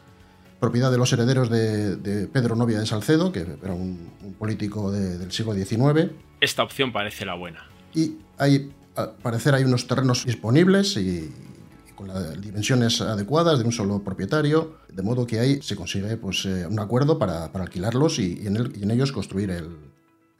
propiedad 0.58 0.90
de 0.90 0.98
los 0.98 1.12
herederos 1.12 1.50
de, 1.50 2.28
Pedro 2.32 2.56
Novia 2.56 2.80
de 2.80 2.86
Salcedo, 2.86 3.30
que 3.32 3.40
era 3.62 3.74
un, 3.74 4.10
político 4.38 4.90
del 4.90 5.30
siglo 5.30 5.54
XIX. 5.54 6.10
Esta 6.40 6.62
opción 6.62 6.92
parece 6.92 7.24
la 7.24 7.34
buena. 7.34 7.64
Y 7.94 8.16
hay, 8.38 8.72
al 8.96 9.12
parecer 9.22 9.54
hay 9.54 9.64
unos 9.64 9.86
terrenos 9.86 10.24
disponibles 10.24 10.96
y, 10.96 11.30
con 11.94 12.08
las 12.08 12.40
dimensiones 12.40 13.00
adecuadas 13.00 13.58
de 13.58 13.64
un 13.64 13.72
solo 13.72 14.02
propietario, 14.02 14.78
de 14.88 15.02
modo 15.02 15.26
que 15.26 15.38
ahí 15.38 15.62
se 15.62 15.76
consigue 15.76 16.16
pues, 16.16 16.44
eh, 16.46 16.66
un 16.66 16.80
acuerdo 16.80 17.18
para, 17.18 17.44
alquilarlos 17.44 18.18
y, 18.18 18.46
en 18.46 18.56
en 18.56 18.90
ellos 18.90 19.12
construir 19.12 19.50
el, 19.50 19.76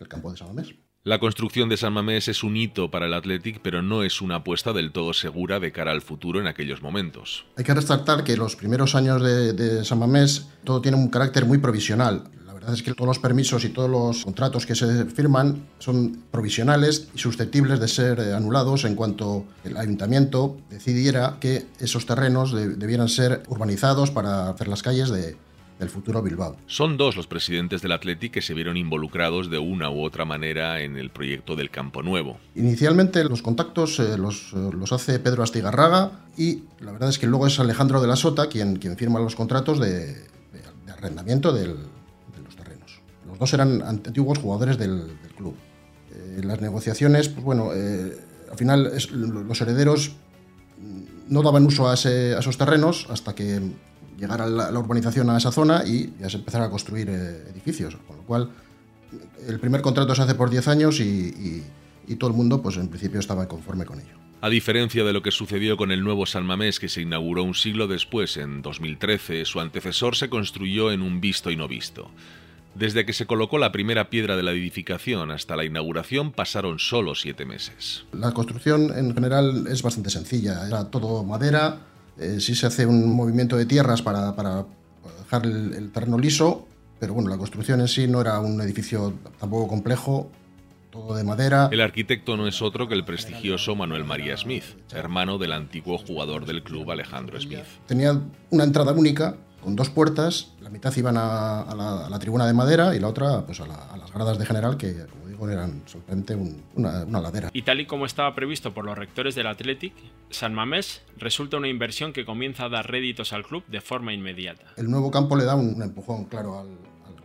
el 0.01 0.09
campo 0.09 0.31
de 0.33 0.39
San 0.39 0.49
Mamés. 0.49 0.75
La 1.05 1.19
construcción 1.19 1.69
de 1.69 1.77
San 1.77 1.95
Mamés 1.95 2.29
es 2.29 2.45
un 2.45 2.57
hito 2.57 2.89
para 2.93 3.07
el 3.07 3.15
Athletic, 3.15 3.59
pero 3.61 3.83
no 3.83 4.05
es 4.05 4.23
una 4.23 4.37
apuesta 4.37 4.73
del 4.73 4.93
todo 4.93 5.13
segura 5.13 5.59
de 5.59 5.73
cara 5.73 5.91
al 5.91 6.01
futuro 6.01 6.39
en 6.39 6.47
aquellos 6.47 6.81
momentos. 6.81 7.45
Hay 7.57 7.65
que 7.65 7.75
resaltar 7.75 8.23
que 8.23 8.37
los 8.37 8.55
primeros 8.55 8.95
años 8.95 9.21
de, 9.21 9.85
San 9.85 9.99
Mamés 9.99 10.47
todo 10.63 10.81
tiene 10.81 10.97
un 10.97 11.09
carácter 11.09 11.45
muy 11.45 11.59
provisional. 11.59 12.23
La 12.47 12.53
verdad 12.53 12.73
es 12.73 12.85
que 12.85 12.95
todos 12.95 13.09
los 13.09 13.19
permisos 13.19 13.65
y 13.65 13.71
todos 13.71 13.91
los 13.91 14.23
contratos 14.23 14.65
que 14.65 14.77
se 14.77 15.07
firman 15.07 15.67
son 15.81 16.23
provisionales 16.31 17.09
y 17.13 17.19
susceptibles 17.19 17.81
de 17.81 17.89
ser 17.89 18.21
eh, 18.21 18.33
anulados 18.33 18.85
en 18.85 18.95
cuanto 18.95 19.45
el 19.65 19.77
ayuntamiento 19.77 20.57
decidiera 20.71 21.39
que 21.41 21.67
esos 21.81 22.07
terrenos 22.07 22.53
debieran 22.53 23.09
ser 23.09 23.43
urbanizados 23.49 24.13
para 24.13 24.51
hacer 24.51 24.69
las 24.69 24.85
calles 24.85 25.11
de, 25.11 25.37
el 25.81 25.89
futuro 25.89 26.23
Bilbao. 26.23 26.57
Son 26.67 26.97
dos 26.97 27.17
los 27.17 27.27
presidentes 27.27 27.83
del 27.83 27.93
Athletic 27.93 28.33
que 28.33 28.43
se 28.43 28.55
vieron 28.55 28.77
involucrados 28.77 29.51
de 29.51 29.59
una 29.59 29.91
u 29.91 30.03
otra 30.03 30.25
manera 30.25 30.81
en 30.81 30.97
el 30.97 31.11
proyecto 31.11 31.57
del 31.57 31.71
Campo 31.71 32.03
Nuevo. 32.03 32.39
Inicialmente 32.55 33.25
los 33.25 33.43
contactos 33.43 33.99
eh, 33.99 34.17
los, 34.17 34.53
eh, 34.53 34.71
los, 34.73 34.93
hace 34.93 35.19
Pedro 35.19 35.43
Astigarraga 35.43 36.13
y 36.37 36.65
la 36.81 36.93
verdad 36.93 37.09
es 37.09 37.19
que 37.19 37.27
luego 37.27 37.47
es 37.47 37.59
Alejandro 37.59 38.01
de 38.01 38.09
la 38.09 38.17
Sota 38.17 38.49
quien, 38.49 38.77
quien 38.77 38.97
firma 38.97 39.21
los 39.21 39.35
contratos 39.35 39.81
de, 39.81 40.31
arrendamiento 40.89 41.53
de 41.53 41.67
los 41.67 42.57
terrenos. 42.57 43.01
Los 43.27 43.39
dos 43.39 43.53
eran 43.55 43.83
antiguos 43.83 44.39
jugadores 44.39 44.79
del, 44.79 45.19
club. 45.37 45.55
Eh, 46.15 46.43
las 46.45 46.61
negociaciones, 46.61 47.29
pues 47.29 47.45
bueno, 47.45 47.71
al 47.71 48.57
final 48.57 48.93
los 49.49 49.61
herederos 49.61 50.13
no 51.29 51.43
daban 51.43 51.67
uso 51.67 51.89
a, 51.89 51.93
a 51.93 51.95
esos 51.95 52.57
terrenos 52.57 53.09
hasta 53.11 53.35
que 53.35 53.61
llegar 54.23 54.41
a 54.41 54.47
la, 54.47 54.79
urbanización 54.79 55.29
a 55.31 55.37
esa 55.37 55.51
zona 55.51 55.83
y 55.85 56.15
ya 56.21 56.31
se 56.31 56.37
empezar 56.37 56.63
a 56.63 56.71
construir 56.71 57.09
eh, 57.11 57.51
edificios. 57.51 57.97
Con 58.07 58.19
lo 58.19 58.23
cual, 58.23 58.51
el 59.49 59.59
primer 59.59 59.83
contrato 59.83 60.15
se 60.15 60.23
hace 60.23 60.37
por 60.37 60.49
10 60.49 60.69
años 60.69 61.01
y, 61.01 61.65
todo 62.19 62.31
el 62.31 62.37
mundo, 62.37 62.63
pues 62.63 62.77
en 62.77 62.89
principio, 62.89 63.19
estaba 63.19 63.49
conforme 63.49 63.85
con 63.85 63.99
ello. 63.99 64.15
A 64.43 64.49
diferencia 64.49 65.03
de 65.03 65.13
lo 65.13 65.23
que 65.23 65.31
sucedió 65.31 65.77
con 65.77 65.93
el 65.93 66.05
nuevo 66.05 66.27
San 66.27 66.45
Mamés 66.45 66.79
que 66.79 66.89
se 66.89 67.01
inauguró 67.01 67.43
un 67.43 67.55
siglo 67.55 67.89
después, 67.89 68.37
en 68.37 68.63
2013, 68.63 69.45
su 69.45 69.61
antecesor 69.61 70.15
se 70.15 70.29
construyó 70.29 70.93
en 70.93 71.03
un 71.03 71.21
visto 71.21 71.51
y 71.51 71.57
no 71.57 71.67
visto. 71.67 72.11
Desde 72.75 73.05
que 73.05 73.13
se 73.13 73.27
colocó 73.27 73.59
la 73.59 73.73
primera 73.73 74.09
piedra 74.09 74.37
de 74.37 74.43
la 74.43 74.53
edificación 74.53 75.31
hasta 75.31 75.57
la 75.57 75.65
inauguración 75.65 76.33
pasaron 76.33 76.79
solo 76.79 77.15
siete 77.15 77.45
meses. 77.45 78.05
La 78.13 78.33
construcción 78.33 78.97
en 78.97 79.15
general 79.15 79.67
es 79.69 79.83
bastante 79.83 80.11
sencilla. 80.11 80.67
Era 80.67 80.91
todo 80.91 81.23
madera, 81.23 81.81
eh, 82.19 82.41
sí 82.41 82.55
se 82.55 82.67
hace 82.67 82.87
un 82.87 83.15
movimiento 83.15 83.57
de 83.57 83.67
tierras 83.67 84.03
para, 84.03 84.33
dejar 84.33 85.47
el, 85.47 85.91
terreno 85.93 86.19
liso, 86.19 86.67
pero 86.99 87.15
bueno, 87.15 87.31
la 87.31 87.39
construcción 87.39 87.81
en 87.81 87.89
sí 87.89 88.07
no 88.07 88.21
era 88.21 88.41
un 88.41 88.61
edificio 88.61 89.15
tampoco 89.41 89.69
complejo, 89.69 90.31
todo 90.91 91.15
de 91.15 91.25
madera. 91.25 91.69
El 91.73 91.81
arquitecto 91.81 92.37
no 92.37 92.47
es 92.47 92.61
otro 92.61 92.87
que 92.87 92.95
el 92.95 93.05
prestigioso 93.05 93.75
Manuel 93.75 94.05
María 94.05 94.37
Smith, 94.37 94.65
hermano 94.93 95.39
del 95.39 95.53
antiguo 95.53 95.99
jugador 95.99 96.45
del 96.45 96.63
club 96.63 96.91
Alejandro 96.91 97.41
Smith. 97.41 97.65
Tenía 97.87 98.21
una 98.51 98.65
entrada 98.65 98.93
única 98.93 99.37
con 99.63 99.77
dos 99.77 99.91
puertas, 99.91 100.53
la 100.61 100.69
mitad 100.69 100.95
iban 100.97 101.17
a, 101.17 102.09
la, 102.11 102.19
tribuna 102.19 102.47
de 102.47 102.53
madera 102.53 102.95
y 102.95 103.01
la 103.01 103.09
otra 103.09 103.47
pues 103.47 103.61
a, 103.61 103.67
las 103.67 104.13
gradas 104.13 104.39
de 104.39 104.45
general, 104.45 104.77
que 104.77 105.07
como 105.07 105.29
digo 105.29 105.49
eran 105.49 105.83
simplemente 105.87 106.37
una, 106.75 107.21
ladera. 107.21 107.51
Y 107.53 107.63
tal 107.63 107.81
y 107.81 107.87
como 107.87 108.05
estaba 108.05 108.35
previsto 108.35 108.75
por 108.75 108.85
los 108.85 108.99
rectores 108.99 109.35
del 109.35 109.47
Athletic, 109.47 109.95
San 110.31 110.55
Mamés 110.55 111.03
resulta 111.17 111.57
una 111.57 111.69
inversión 111.69 112.13
que 112.13 112.25
comienza 112.25 112.65
a 112.65 112.69
dar 112.69 112.91
réditos 112.91 113.33
al 113.33 113.45
club 113.45 113.65
de 113.69 113.81
forma 113.81 114.13
inmediata. 114.13 114.67
El 114.77 114.91
nuevo 114.91 115.11
campo 115.11 115.37
le 115.37 115.45
da 115.45 115.55
un, 115.55 115.81
empujón 115.81 116.25
claro 116.25 116.59
al, 116.59 116.69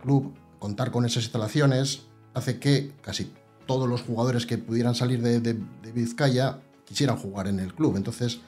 club, 0.02 0.32
contar 0.60 0.92
con 0.92 1.04
esas 1.04 1.24
instalaciones 1.24 2.06
hace 2.34 2.60
que 2.60 2.92
casi 3.02 3.32
todos 3.66 3.88
los 3.88 4.02
jugadores 4.02 4.46
que 4.46 4.58
pudieran 4.58 4.94
salir 4.94 5.20
de, 5.20 5.40
de 5.40 5.92
Vizcaya 5.92 6.60
quisieran 6.86 7.16
jugar 7.16 7.48
en 7.48 7.58
el 7.58 7.74
club. 7.74 7.96
Entonces, 7.96 8.40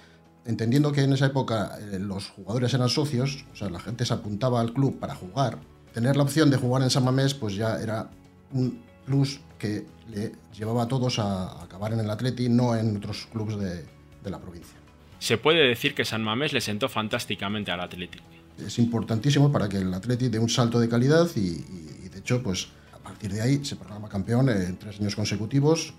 entendiendo 0.45 0.93
que 0.93 1.03
en 1.03 1.13
esa 1.13 1.27
época 1.27 1.79
eh, 1.81 1.99
los 1.99 2.29
jugadores 2.29 2.73
eran 2.75 2.89
socios, 2.89 3.45
o 3.53 3.57
sea, 3.57 3.71
la 3.71 3.81
gente 3.81 4.05
se 4.05 4.15
apuntaba 4.15 4.61
al 4.61 4.73
club 4.73 4.99
para 4.99 5.15
jugar, 5.15 5.59
tener 5.93 6.17
la 6.17 6.23
opción 6.23 6.51
de 6.51 6.57
jugar 6.57 6.83
en 6.83 6.91
San 6.91 7.05
Mamés, 7.05 7.35
pues 7.35 7.55
ya 7.55 7.81
era 7.81 8.11
un 8.53 8.83
plus 9.05 9.41
que 9.59 9.87
le 10.11 10.33
llevaba 10.57 10.85
a 10.85 10.89
todos 10.89 11.19
a 11.19 11.63
acabar 11.63 11.93
en 11.93 12.01
el 12.01 12.11
Atleti, 12.11 12.49
no 12.49 12.75
en 12.77 12.97
otros 12.97 13.29
clubes 13.33 13.59
de, 13.59 14.31
la 14.31 14.39
provincia. 14.39 14.77
Se 15.19 15.39
puede 15.39 15.67
decir 15.67 15.95
que 15.95 16.05
San 16.05 16.23
Mamés 16.23 16.53
le 16.53 16.61
sentó 16.61 16.89
fantásticamente 16.89 17.71
al 17.71 17.81
Atleti. 17.81 18.19
Es 18.65 18.79
importantísimo 18.79 19.51
para 19.51 19.69
que 19.69 19.79
el 19.79 19.93
Atleti 19.93 20.29
dé 20.29 20.39
un 20.39 20.49
salto 20.49 20.79
de 20.79 20.89
calidad 20.89 21.29
y, 21.37 22.09
de 22.09 22.19
hecho, 22.19 22.43
pues 22.43 22.69
a 22.93 22.99
partir 22.99 23.33
de 23.33 23.41
ahí 23.41 23.65
se 23.65 23.77
programa 23.77 24.09
campeón 24.09 24.49
en 24.49 24.77
tres 24.77 25.01
años 25.01 25.17
consecutivos 25.17 25.93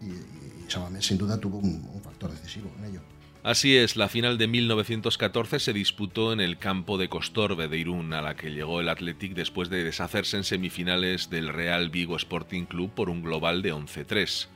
y, 0.00 0.70
San 0.70 0.82
Mamés 0.82 1.06
sin 1.06 1.16
duda 1.16 1.38
tuvo 1.38 1.58
un 1.58 2.00
factor 2.02 2.30
decisivo 2.30 2.70
en 2.78 2.90
ello. 2.90 3.00
Así 3.44 3.76
es, 3.76 3.96
la 3.96 4.08
final 4.08 4.36
de 4.36 4.48
1914 4.48 5.60
se 5.60 5.72
disputó 5.72 6.32
en 6.32 6.40
el 6.40 6.58
campo 6.58 6.98
de 6.98 7.08
Costorbe 7.08 7.68
de 7.68 7.78
Irún, 7.78 8.12
a 8.12 8.20
la 8.20 8.34
que 8.34 8.50
llegó 8.50 8.80
el 8.80 8.88
Athletic 8.88 9.32
después 9.32 9.70
de 9.70 9.84
deshacerse 9.84 10.36
en 10.36 10.44
semifinales 10.44 11.30
del 11.30 11.48
Real 11.48 11.88
Vigo 11.88 12.16
Sporting 12.16 12.64
Club 12.64 12.90
por 12.90 13.08
un 13.08 13.22
global 13.22 13.62
de 13.62 13.72
11-3. 13.72 14.48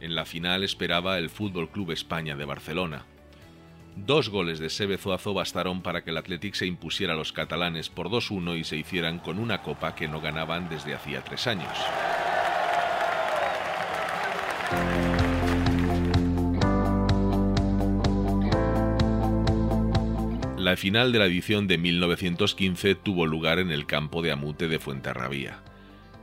En 0.00 0.14
la 0.14 0.26
final 0.26 0.62
esperaba 0.64 1.18
el 1.18 1.30
Fútbol 1.30 1.70
Club 1.70 1.92
España 1.92 2.36
de 2.36 2.44
Barcelona. 2.44 3.06
Dos 3.96 4.28
goles 4.28 4.58
de 4.58 4.70
Sebe 4.70 4.98
bastaron 5.34 5.82
para 5.82 6.04
que 6.04 6.10
el 6.10 6.18
Athletic 6.18 6.54
se 6.54 6.66
impusiera 6.66 7.14
a 7.14 7.16
los 7.16 7.32
catalanes 7.32 7.88
por 7.88 8.08
2-1 8.08 8.58
y 8.58 8.64
se 8.64 8.76
hicieran 8.76 9.18
con 9.18 9.38
una 9.38 9.62
copa 9.62 9.94
que 9.94 10.08
no 10.08 10.20
ganaban 10.20 10.68
desde 10.68 10.94
hacía 10.94 11.24
tres 11.24 11.46
años. 11.46 11.76
La 20.60 20.76
final 20.76 21.10
de 21.10 21.18
la 21.18 21.24
edición 21.24 21.66
de 21.68 21.78
1915 21.78 22.94
tuvo 22.94 23.24
lugar 23.24 23.60
en 23.60 23.70
el 23.70 23.86
campo 23.86 24.20
de 24.20 24.30
Amute 24.30 24.68
de 24.68 24.78
Fuenterrabía. 24.78 25.62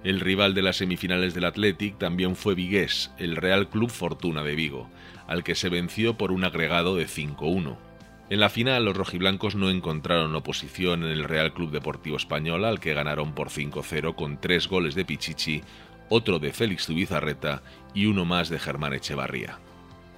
El 0.04 0.20
rival 0.20 0.54
de 0.54 0.62
las 0.62 0.76
semifinales 0.76 1.34
del 1.34 1.46
Athletic 1.46 1.98
también 1.98 2.36
fue 2.36 2.54
Vigués, 2.54 3.12
el 3.18 3.36
Real 3.36 3.68
Club 3.68 3.90
Fortuna 3.90 4.44
de 4.44 4.54
Vigo, 4.54 4.92
al 5.26 5.44
que 5.44 5.56
se 5.56 5.70
venció 5.70 6.20
por 6.20 6.32
un 6.32 6.44
agregado 6.44 6.96
de 6.96 7.08
5-1. 7.08 7.78
En 8.30 8.40
la 8.40 8.50
final 8.50 8.86
los 8.86 8.96
rojiblancos 8.96 9.56
no 9.56 9.72
encontraron 9.72 10.36
oposición 10.36 11.04
en 11.04 11.10
el 11.10 11.24
Real 11.24 11.52
Club 11.52 11.72
Deportivo 11.72 12.16
Español, 12.16 12.64
al 12.64 12.80
que 12.80 12.94
ganaron 12.94 13.34
por 13.34 13.50
5-0 13.50 14.14
con 14.14 14.40
tres 14.40 14.68
goles 14.68 14.94
de 14.94 15.04
Pichichi, 15.04 15.64
otro 16.10 16.38
de 16.38 16.54
Félix 16.54 16.86
Zubizarreta 16.86 17.64
y 17.96 18.06
uno 18.06 18.24
más 18.24 18.50
de 18.50 18.60
Germán 18.60 18.94
Echevarría. 18.94 19.58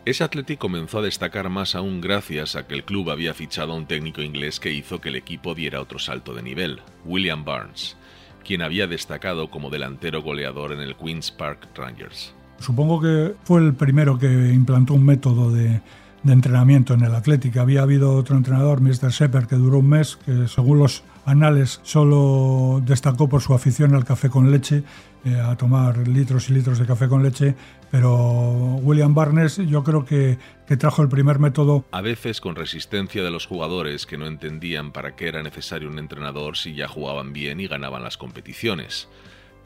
Ese 0.05 0.23
Athletic 0.23 0.57
comenzó 0.57 0.99
a 0.99 1.03
destacar 1.03 1.49
más 1.49 1.75
aún 1.75 1.99
gracias 1.99 2.55
a 2.55 2.65
que 2.65 2.73
el 2.73 2.85
club 2.85 3.11
había 3.11 3.33
fichado 3.33 3.73
a 3.73 3.75
un 3.75 3.85
técnico 3.85 4.21
inglés 4.21 4.59
que 4.59 4.71
hizo 4.71 5.01
que 5.01 5.09
el 5.09 5.15
equipo 5.15 5.53
diera 5.53 5.81
otro 5.81 5.99
salto 5.99 6.33
de 6.33 6.41
nivel, 6.41 6.79
William 7.05 7.43
Barnes, 7.43 7.97
quien 8.45 8.61
había 8.61 8.87
destacado 8.87 9.49
como 9.49 9.69
delantero 9.69 10.21
goleador 10.21 10.71
en 10.71 10.79
el 10.79 10.95
Queen's 10.95 11.31
Park 11.31 11.67
Rangers. 11.75 12.33
Supongo 12.59 13.01
que 13.01 13.35
fue 13.43 13.61
el 13.61 13.73
primero 13.73 14.17
que 14.17 14.27
implantó 14.53 14.93
un 14.93 15.05
método 15.05 15.51
de, 15.51 15.81
entrenamiento 16.25 16.93
en 16.93 17.03
el 17.03 17.15
Athletic. 17.15 17.57
Había 17.57 17.81
habido 17.81 18.15
otro 18.15 18.35
entrenador, 18.35 18.81
Mr. 18.81 19.11
Shepard, 19.11 19.47
que 19.47 19.55
duró 19.55 19.79
un 19.79 19.89
mes, 19.89 20.17
que 20.25 20.47
según 20.47 20.79
los 20.79 21.03
anales 21.25 21.79
solo 21.83 22.81
destacó 22.85 23.29
por 23.29 23.41
su 23.41 23.53
afición 23.53 23.95
al 23.95 24.03
café 24.03 24.29
con 24.29 24.51
leche 24.51 24.83
eh, 25.25 25.39
a 25.39 25.55
tomar 25.55 26.07
litros 26.07 26.49
y 26.49 26.53
litros 26.53 26.79
de 26.79 26.85
café 26.85 27.07
con 27.07 27.23
leche, 27.23 27.55
pero 27.91 28.75
William 28.81 29.13
Barnes 29.13 29.57
yo 29.57 29.83
creo 29.83 30.05
que, 30.05 30.37
que 30.67 30.77
trajo 30.77 31.01
el 31.01 31.09
primer 31.09 31.39
método. 31.39 31.85
A 31.91 32.01
veces 32.01 32.41
con 32.41 32.55
resistencia 32.55 33.23
de 33.23 33.31
los 33.31 33.45
jugadores 33.45 34.05
que 34.05 34.17
no 34.17 34.27
entendían 34.27 34.91
para 34.91 35.15
qué 35.15 35.27
era 35.27 35.43
necesario 35.43 35.89
un 35.89 35.99
entrenador 35.99 36.57
si 36.57 36.75
ya 36.75 36.87
jugaban 36.87 37.33
bien 37.33 37.59
y 37.59 37.67
ganaban 37.67 38.03
las 38.03 38.17
competiciones. 38.17 39.07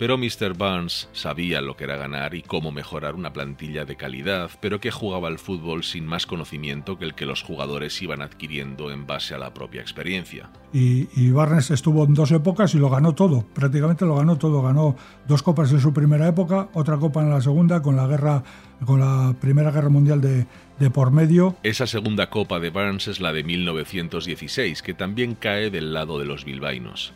Pero 0.04 0.18
Mr. 0.18 0.58
Barnes 0.58 1.08
sabía 1.14 1.62
lo 1.62 1.78
que 1.78 1.86
era 1.86 1.96
ganar 1.96 2.36
y 2.36 2.42
cómo 2.42 2.74
mejorar 2.74 3.16
una 3.16 3.32
plantilla 3.32 3.86
de 3.86 3.96
calidad, 3.96 4.52
pero 4.60 4.82
que 4.82 4.92
jugaba 4.92 5.30
al 5.30 5.40
fútbol 5.40 5.86
sin 5.86 6.06
más 6.06 6.26
conocimiento 6.26 7.00
que 7.00 7.06
el 7.06 7.14
que 7.14 7.26
los 7.26 7.42
jugadores 7.42 8.02
iban 8.02 8.22
adquiriendo 8.22 8.92
en 8.92 9.08
base 9.08 9.34
a 9.34 9.38
la 9.38 9.54
propia 9.54 9.80
experiencia. 9.80 10.50
Y, 10.74 11.30
Barnes 11.30 11.72
estuvo 11.72 12.04
en 12.04 12.16
dos 12.16 12.34
épocas 12.34 12.76
y 12.76 12.80
lo 12.80 12.90
ganó 12.90 13.16
todo, 13.16 13.46
prácticamente 13.54 14.04
lo 14.04 14.18
ganó 14.18 14.38
todo. 14.38 14.62
Ganó 14.62 14.98
dos 15.26 15.42
copas 15.42 15.72
en 15.72 15.80
su 15.80 15.94
primera 15.94 16.28
época, 16.28 16.68
otra 16.74 16.98
copa 16.98 17.22
en 17.22 17.30
la 17.30 17.40
segunda, 17.40 17.82
con 17.82 17.96
la 17.96 18.06
guerra, 18.06 18.44
con 18.86 19.00
la 19.00 19.34
Primera 19.40 19.72
Guerra 19.72 19.88
Mundial 19.88 20.20
de, 20.20 20.48
de 20.80 20.90
por 20.90 21.12
medio. 21.12 21.56
Esa 21.64 21.88
segunda 21.88 22.30
copa 22.30 22.60
de 22.60 22.72
Barnes 22.72 23.08
es 23.08 23.22
la 23.22 23.32
de 23.32 23.46
1916, 23.46 24.82
que 24.82 24.94
también 24.94 25.36
cae 25.36 25.70
del 25.70 25.94
lado 25.94 26.20
de 26.20 26.26
los 26.26 26.44
bilbaínos. 26.44 27.14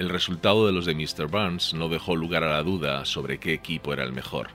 El 0.00 0.08
resultado 0.08 0.66
de 0.66 0.72
los 0.72 0.86
de 0.86 0.94
Mr. 0.94 1.30
Barnes 1.30 1.74
no 1.74 1.90
dejó 1.90 2.16
lugar 2.16 2.42
a 2.42 2.48
la 2.48 2.62
duda 2.62 3.04
sobre 3.04 3.36
qué 3.36 3.52
equipo 3.52 3.92
era 3.92 4.02
el 4.02 4.14
mejor. 4.14 4.48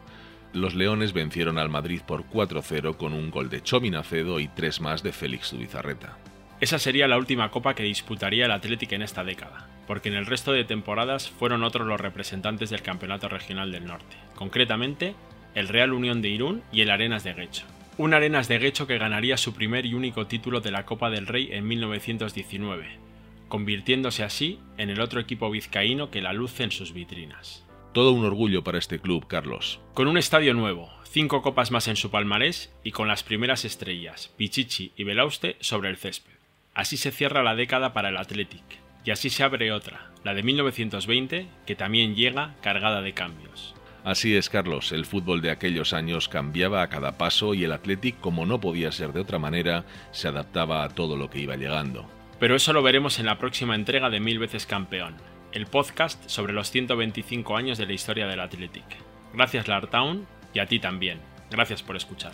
Los 0.53 0.73
Leones 0.73 1.13
vencieron 1.13 1.60
al 1.60 1.69
Madrid 1.69 2.01
por 2.03 2.23
4-0 2.23 2.97
con 2.97 3.13
un 3.13 3.29
gol 3.29 3.47
de 3.47 3.62
Chomi 3.62 3.91
Nacedo 3.91 4.39
y 4.39 4.47
tres 4.47 4.81
más 4.81 5.03
de 5.03 5.12
Félix 5.12 5.49
Zubizarreta. 5.49 6.17
Esa 6.62 6.79
sería 6.79 7.08
la 7.08 7.19
última 7.19 7.51
copa 7.51 7.75
que 7.75 7.84
disputaría 7.84 8.45
el 8.45 8.51
Atlético 8.53 8.95
en 8.95 9.03
esta 9.03 9.23
década, 9.23 9.69
porque 9.86 10.10
en 10.10 10.15
el 10.15 10.25
resto 10.25 10.51
de 10.51 10.63
temporadas 10.63 11.29
fueron 11.29 11.63
otros 11.63 11.86
los 11.86 12.01
representantes 12.01 12.71
del 12.71 12.81
Campeonato 12.81 13.29
Regional 13.29 13.71
del 13.71 13.86
Norte, 13.86 14.17
concretamente 14.34 15.13
el 15.53 15.67
Real 15.67 15.93
Unión 15.93 16.23
de 16.23 16.29
Irún 16.29 16.63
y 16.71 16.81
el 16.81 16.89
Arenas 16.89 17.23
de 17.23 17.36
Guecho. 17.36 17.65
Un 17.99 18.15
Arenas 18.15 18.47
de 18.47 18.58
Guecho 18.58 18.88
que 18.88 18.97
ganaría 18.97 19.38
su 19.38 19.53
primer 19.53 19.86
y 19.86 19.93
único 19.93 20.25
título 20.25 20.60
de 20.62 20.71
la 20.71 20.88
Copa 20.88 21.12
del 21.12 21.27
Rey 21.27 21.49
en 21.51 21.67
1919, 21.67 23.05
convirtiéndose 23.47 24.23
así 24.23 24.60
en 24.77 24.89
el 24.89 25.01
otro 25.01 25.19
equipo 25.19 25.49
vizcaíno 25.49 26.10
que 26.12 26.21
la 26.21 26.34
luce 26.34 26.63
en 26.63 26.71
sus 26.71 26.93
vitrinas. 26.93 27.65
Todo 27.93 28.12
un 28.12 28.25
orgullo 28.25 28.63
para 28.63 28.77
este 28.77 28.99
club, 28.99 29.27
Carlos. 29.27 29.79
Con 29.93 30.08
un 30.08 30.17
estadio 30.17 30.53
nuevo, 30.53 30.91
cinco 31.10 31.41
copas 31.41 31.71
más 31.71 31.88
en 31.88 31.95
su 31.95 32.12
palmarés 32.12 32.73
y 32.84 32.91
con 32.91 33.08
las 33.08 33.23
primeras 33.23 33.63
estrellas, 33.63 34.34
Pichichi 34.36 34.91
y 34.97 35.03
Belauste, 35.05 35.55
sobre 35.62 35.89
el 35.89 35.97
césped. 35.97 36.34
Así 36.73 36.97
se 36.97 37.12
cierra 37.12 37.41
la 37.41 37.55
década 37.55 37.93
para 37.93 38.10
el 38.10 38.17
Athletic, 38.17 38.63
y 39.05 39.12
así 39.12 39.29
se 39.29 39.43
abre 39.43 39.71
otra, 39.71 40.12
la 40.25 40.34
de 40.34 40.43
1920, 40.43 41.47
que 41.65 41.75
también 41.75 42.15
llega 42.15 42.55
cargada 42.62 43.01
de 43.01 43.13
cambios. 43.13 43.73
Así 44.03 44.36
es, 44.36 44.49
Carlos, 44.49 44.91
el 44.91 45.05
fútbol 45.05 45.41
de 45.41 45.51
aquellos 45.51 45.93
años 45.93 46.27
cambiaba 46.27 46.81
a 46.81 46.89
cada 46.89 47.17
paso 47.17 47.53
y 47.53 47.63
el 47.63 47.71
Athletic, 47.71 48.19
como 48.19 48.45
no 48.45 48.60
podía 48.60 48.91
ser 48.91 49.13
de 49.13 49.21
otra 49.21 49.39
manera, 49.39 49.86
se 50.12 50.27
adaptaba 50.27 50.84
a 50.84 50.89
todo 50.89 51.15
lo 51.17 51.29
que 51.29 51.39
iba 51.39 51.55
llegando. 51.55 52.05
Pero 52.39 52.56
eso 52.56 52.74
lo 52.74 52.84
veremos 52.84 53.19
en 53.19 53.26
la 53.26 53.38
próxima 53.38 53.76
entrega 53.76 54.10
de 54.10 54.19
Mil 54.19 54.39
veces 54.39 54.65
campeón, 54.65 55.15
el 55.52 55.67
podcast 55.67 56.21
sobre 56.30 56.54
los 56.54 56.69
125 56.71 57.56
años 57.56 57.78
de 57.78 57.86
la 57.86 57.93
historia 57.93 58.28
del 58.28 58.41
Athletic. 58.41 58.86
Gracias 59.34 59.67
Lartown 59.67 60.28
y 60.54 60.60
a 60.60 60.65
ti 60.65 60.80
también. 60.80 61.19
Gracias 61.50 61.84
por 61.84 61.95
escuchar. 61.95 62.32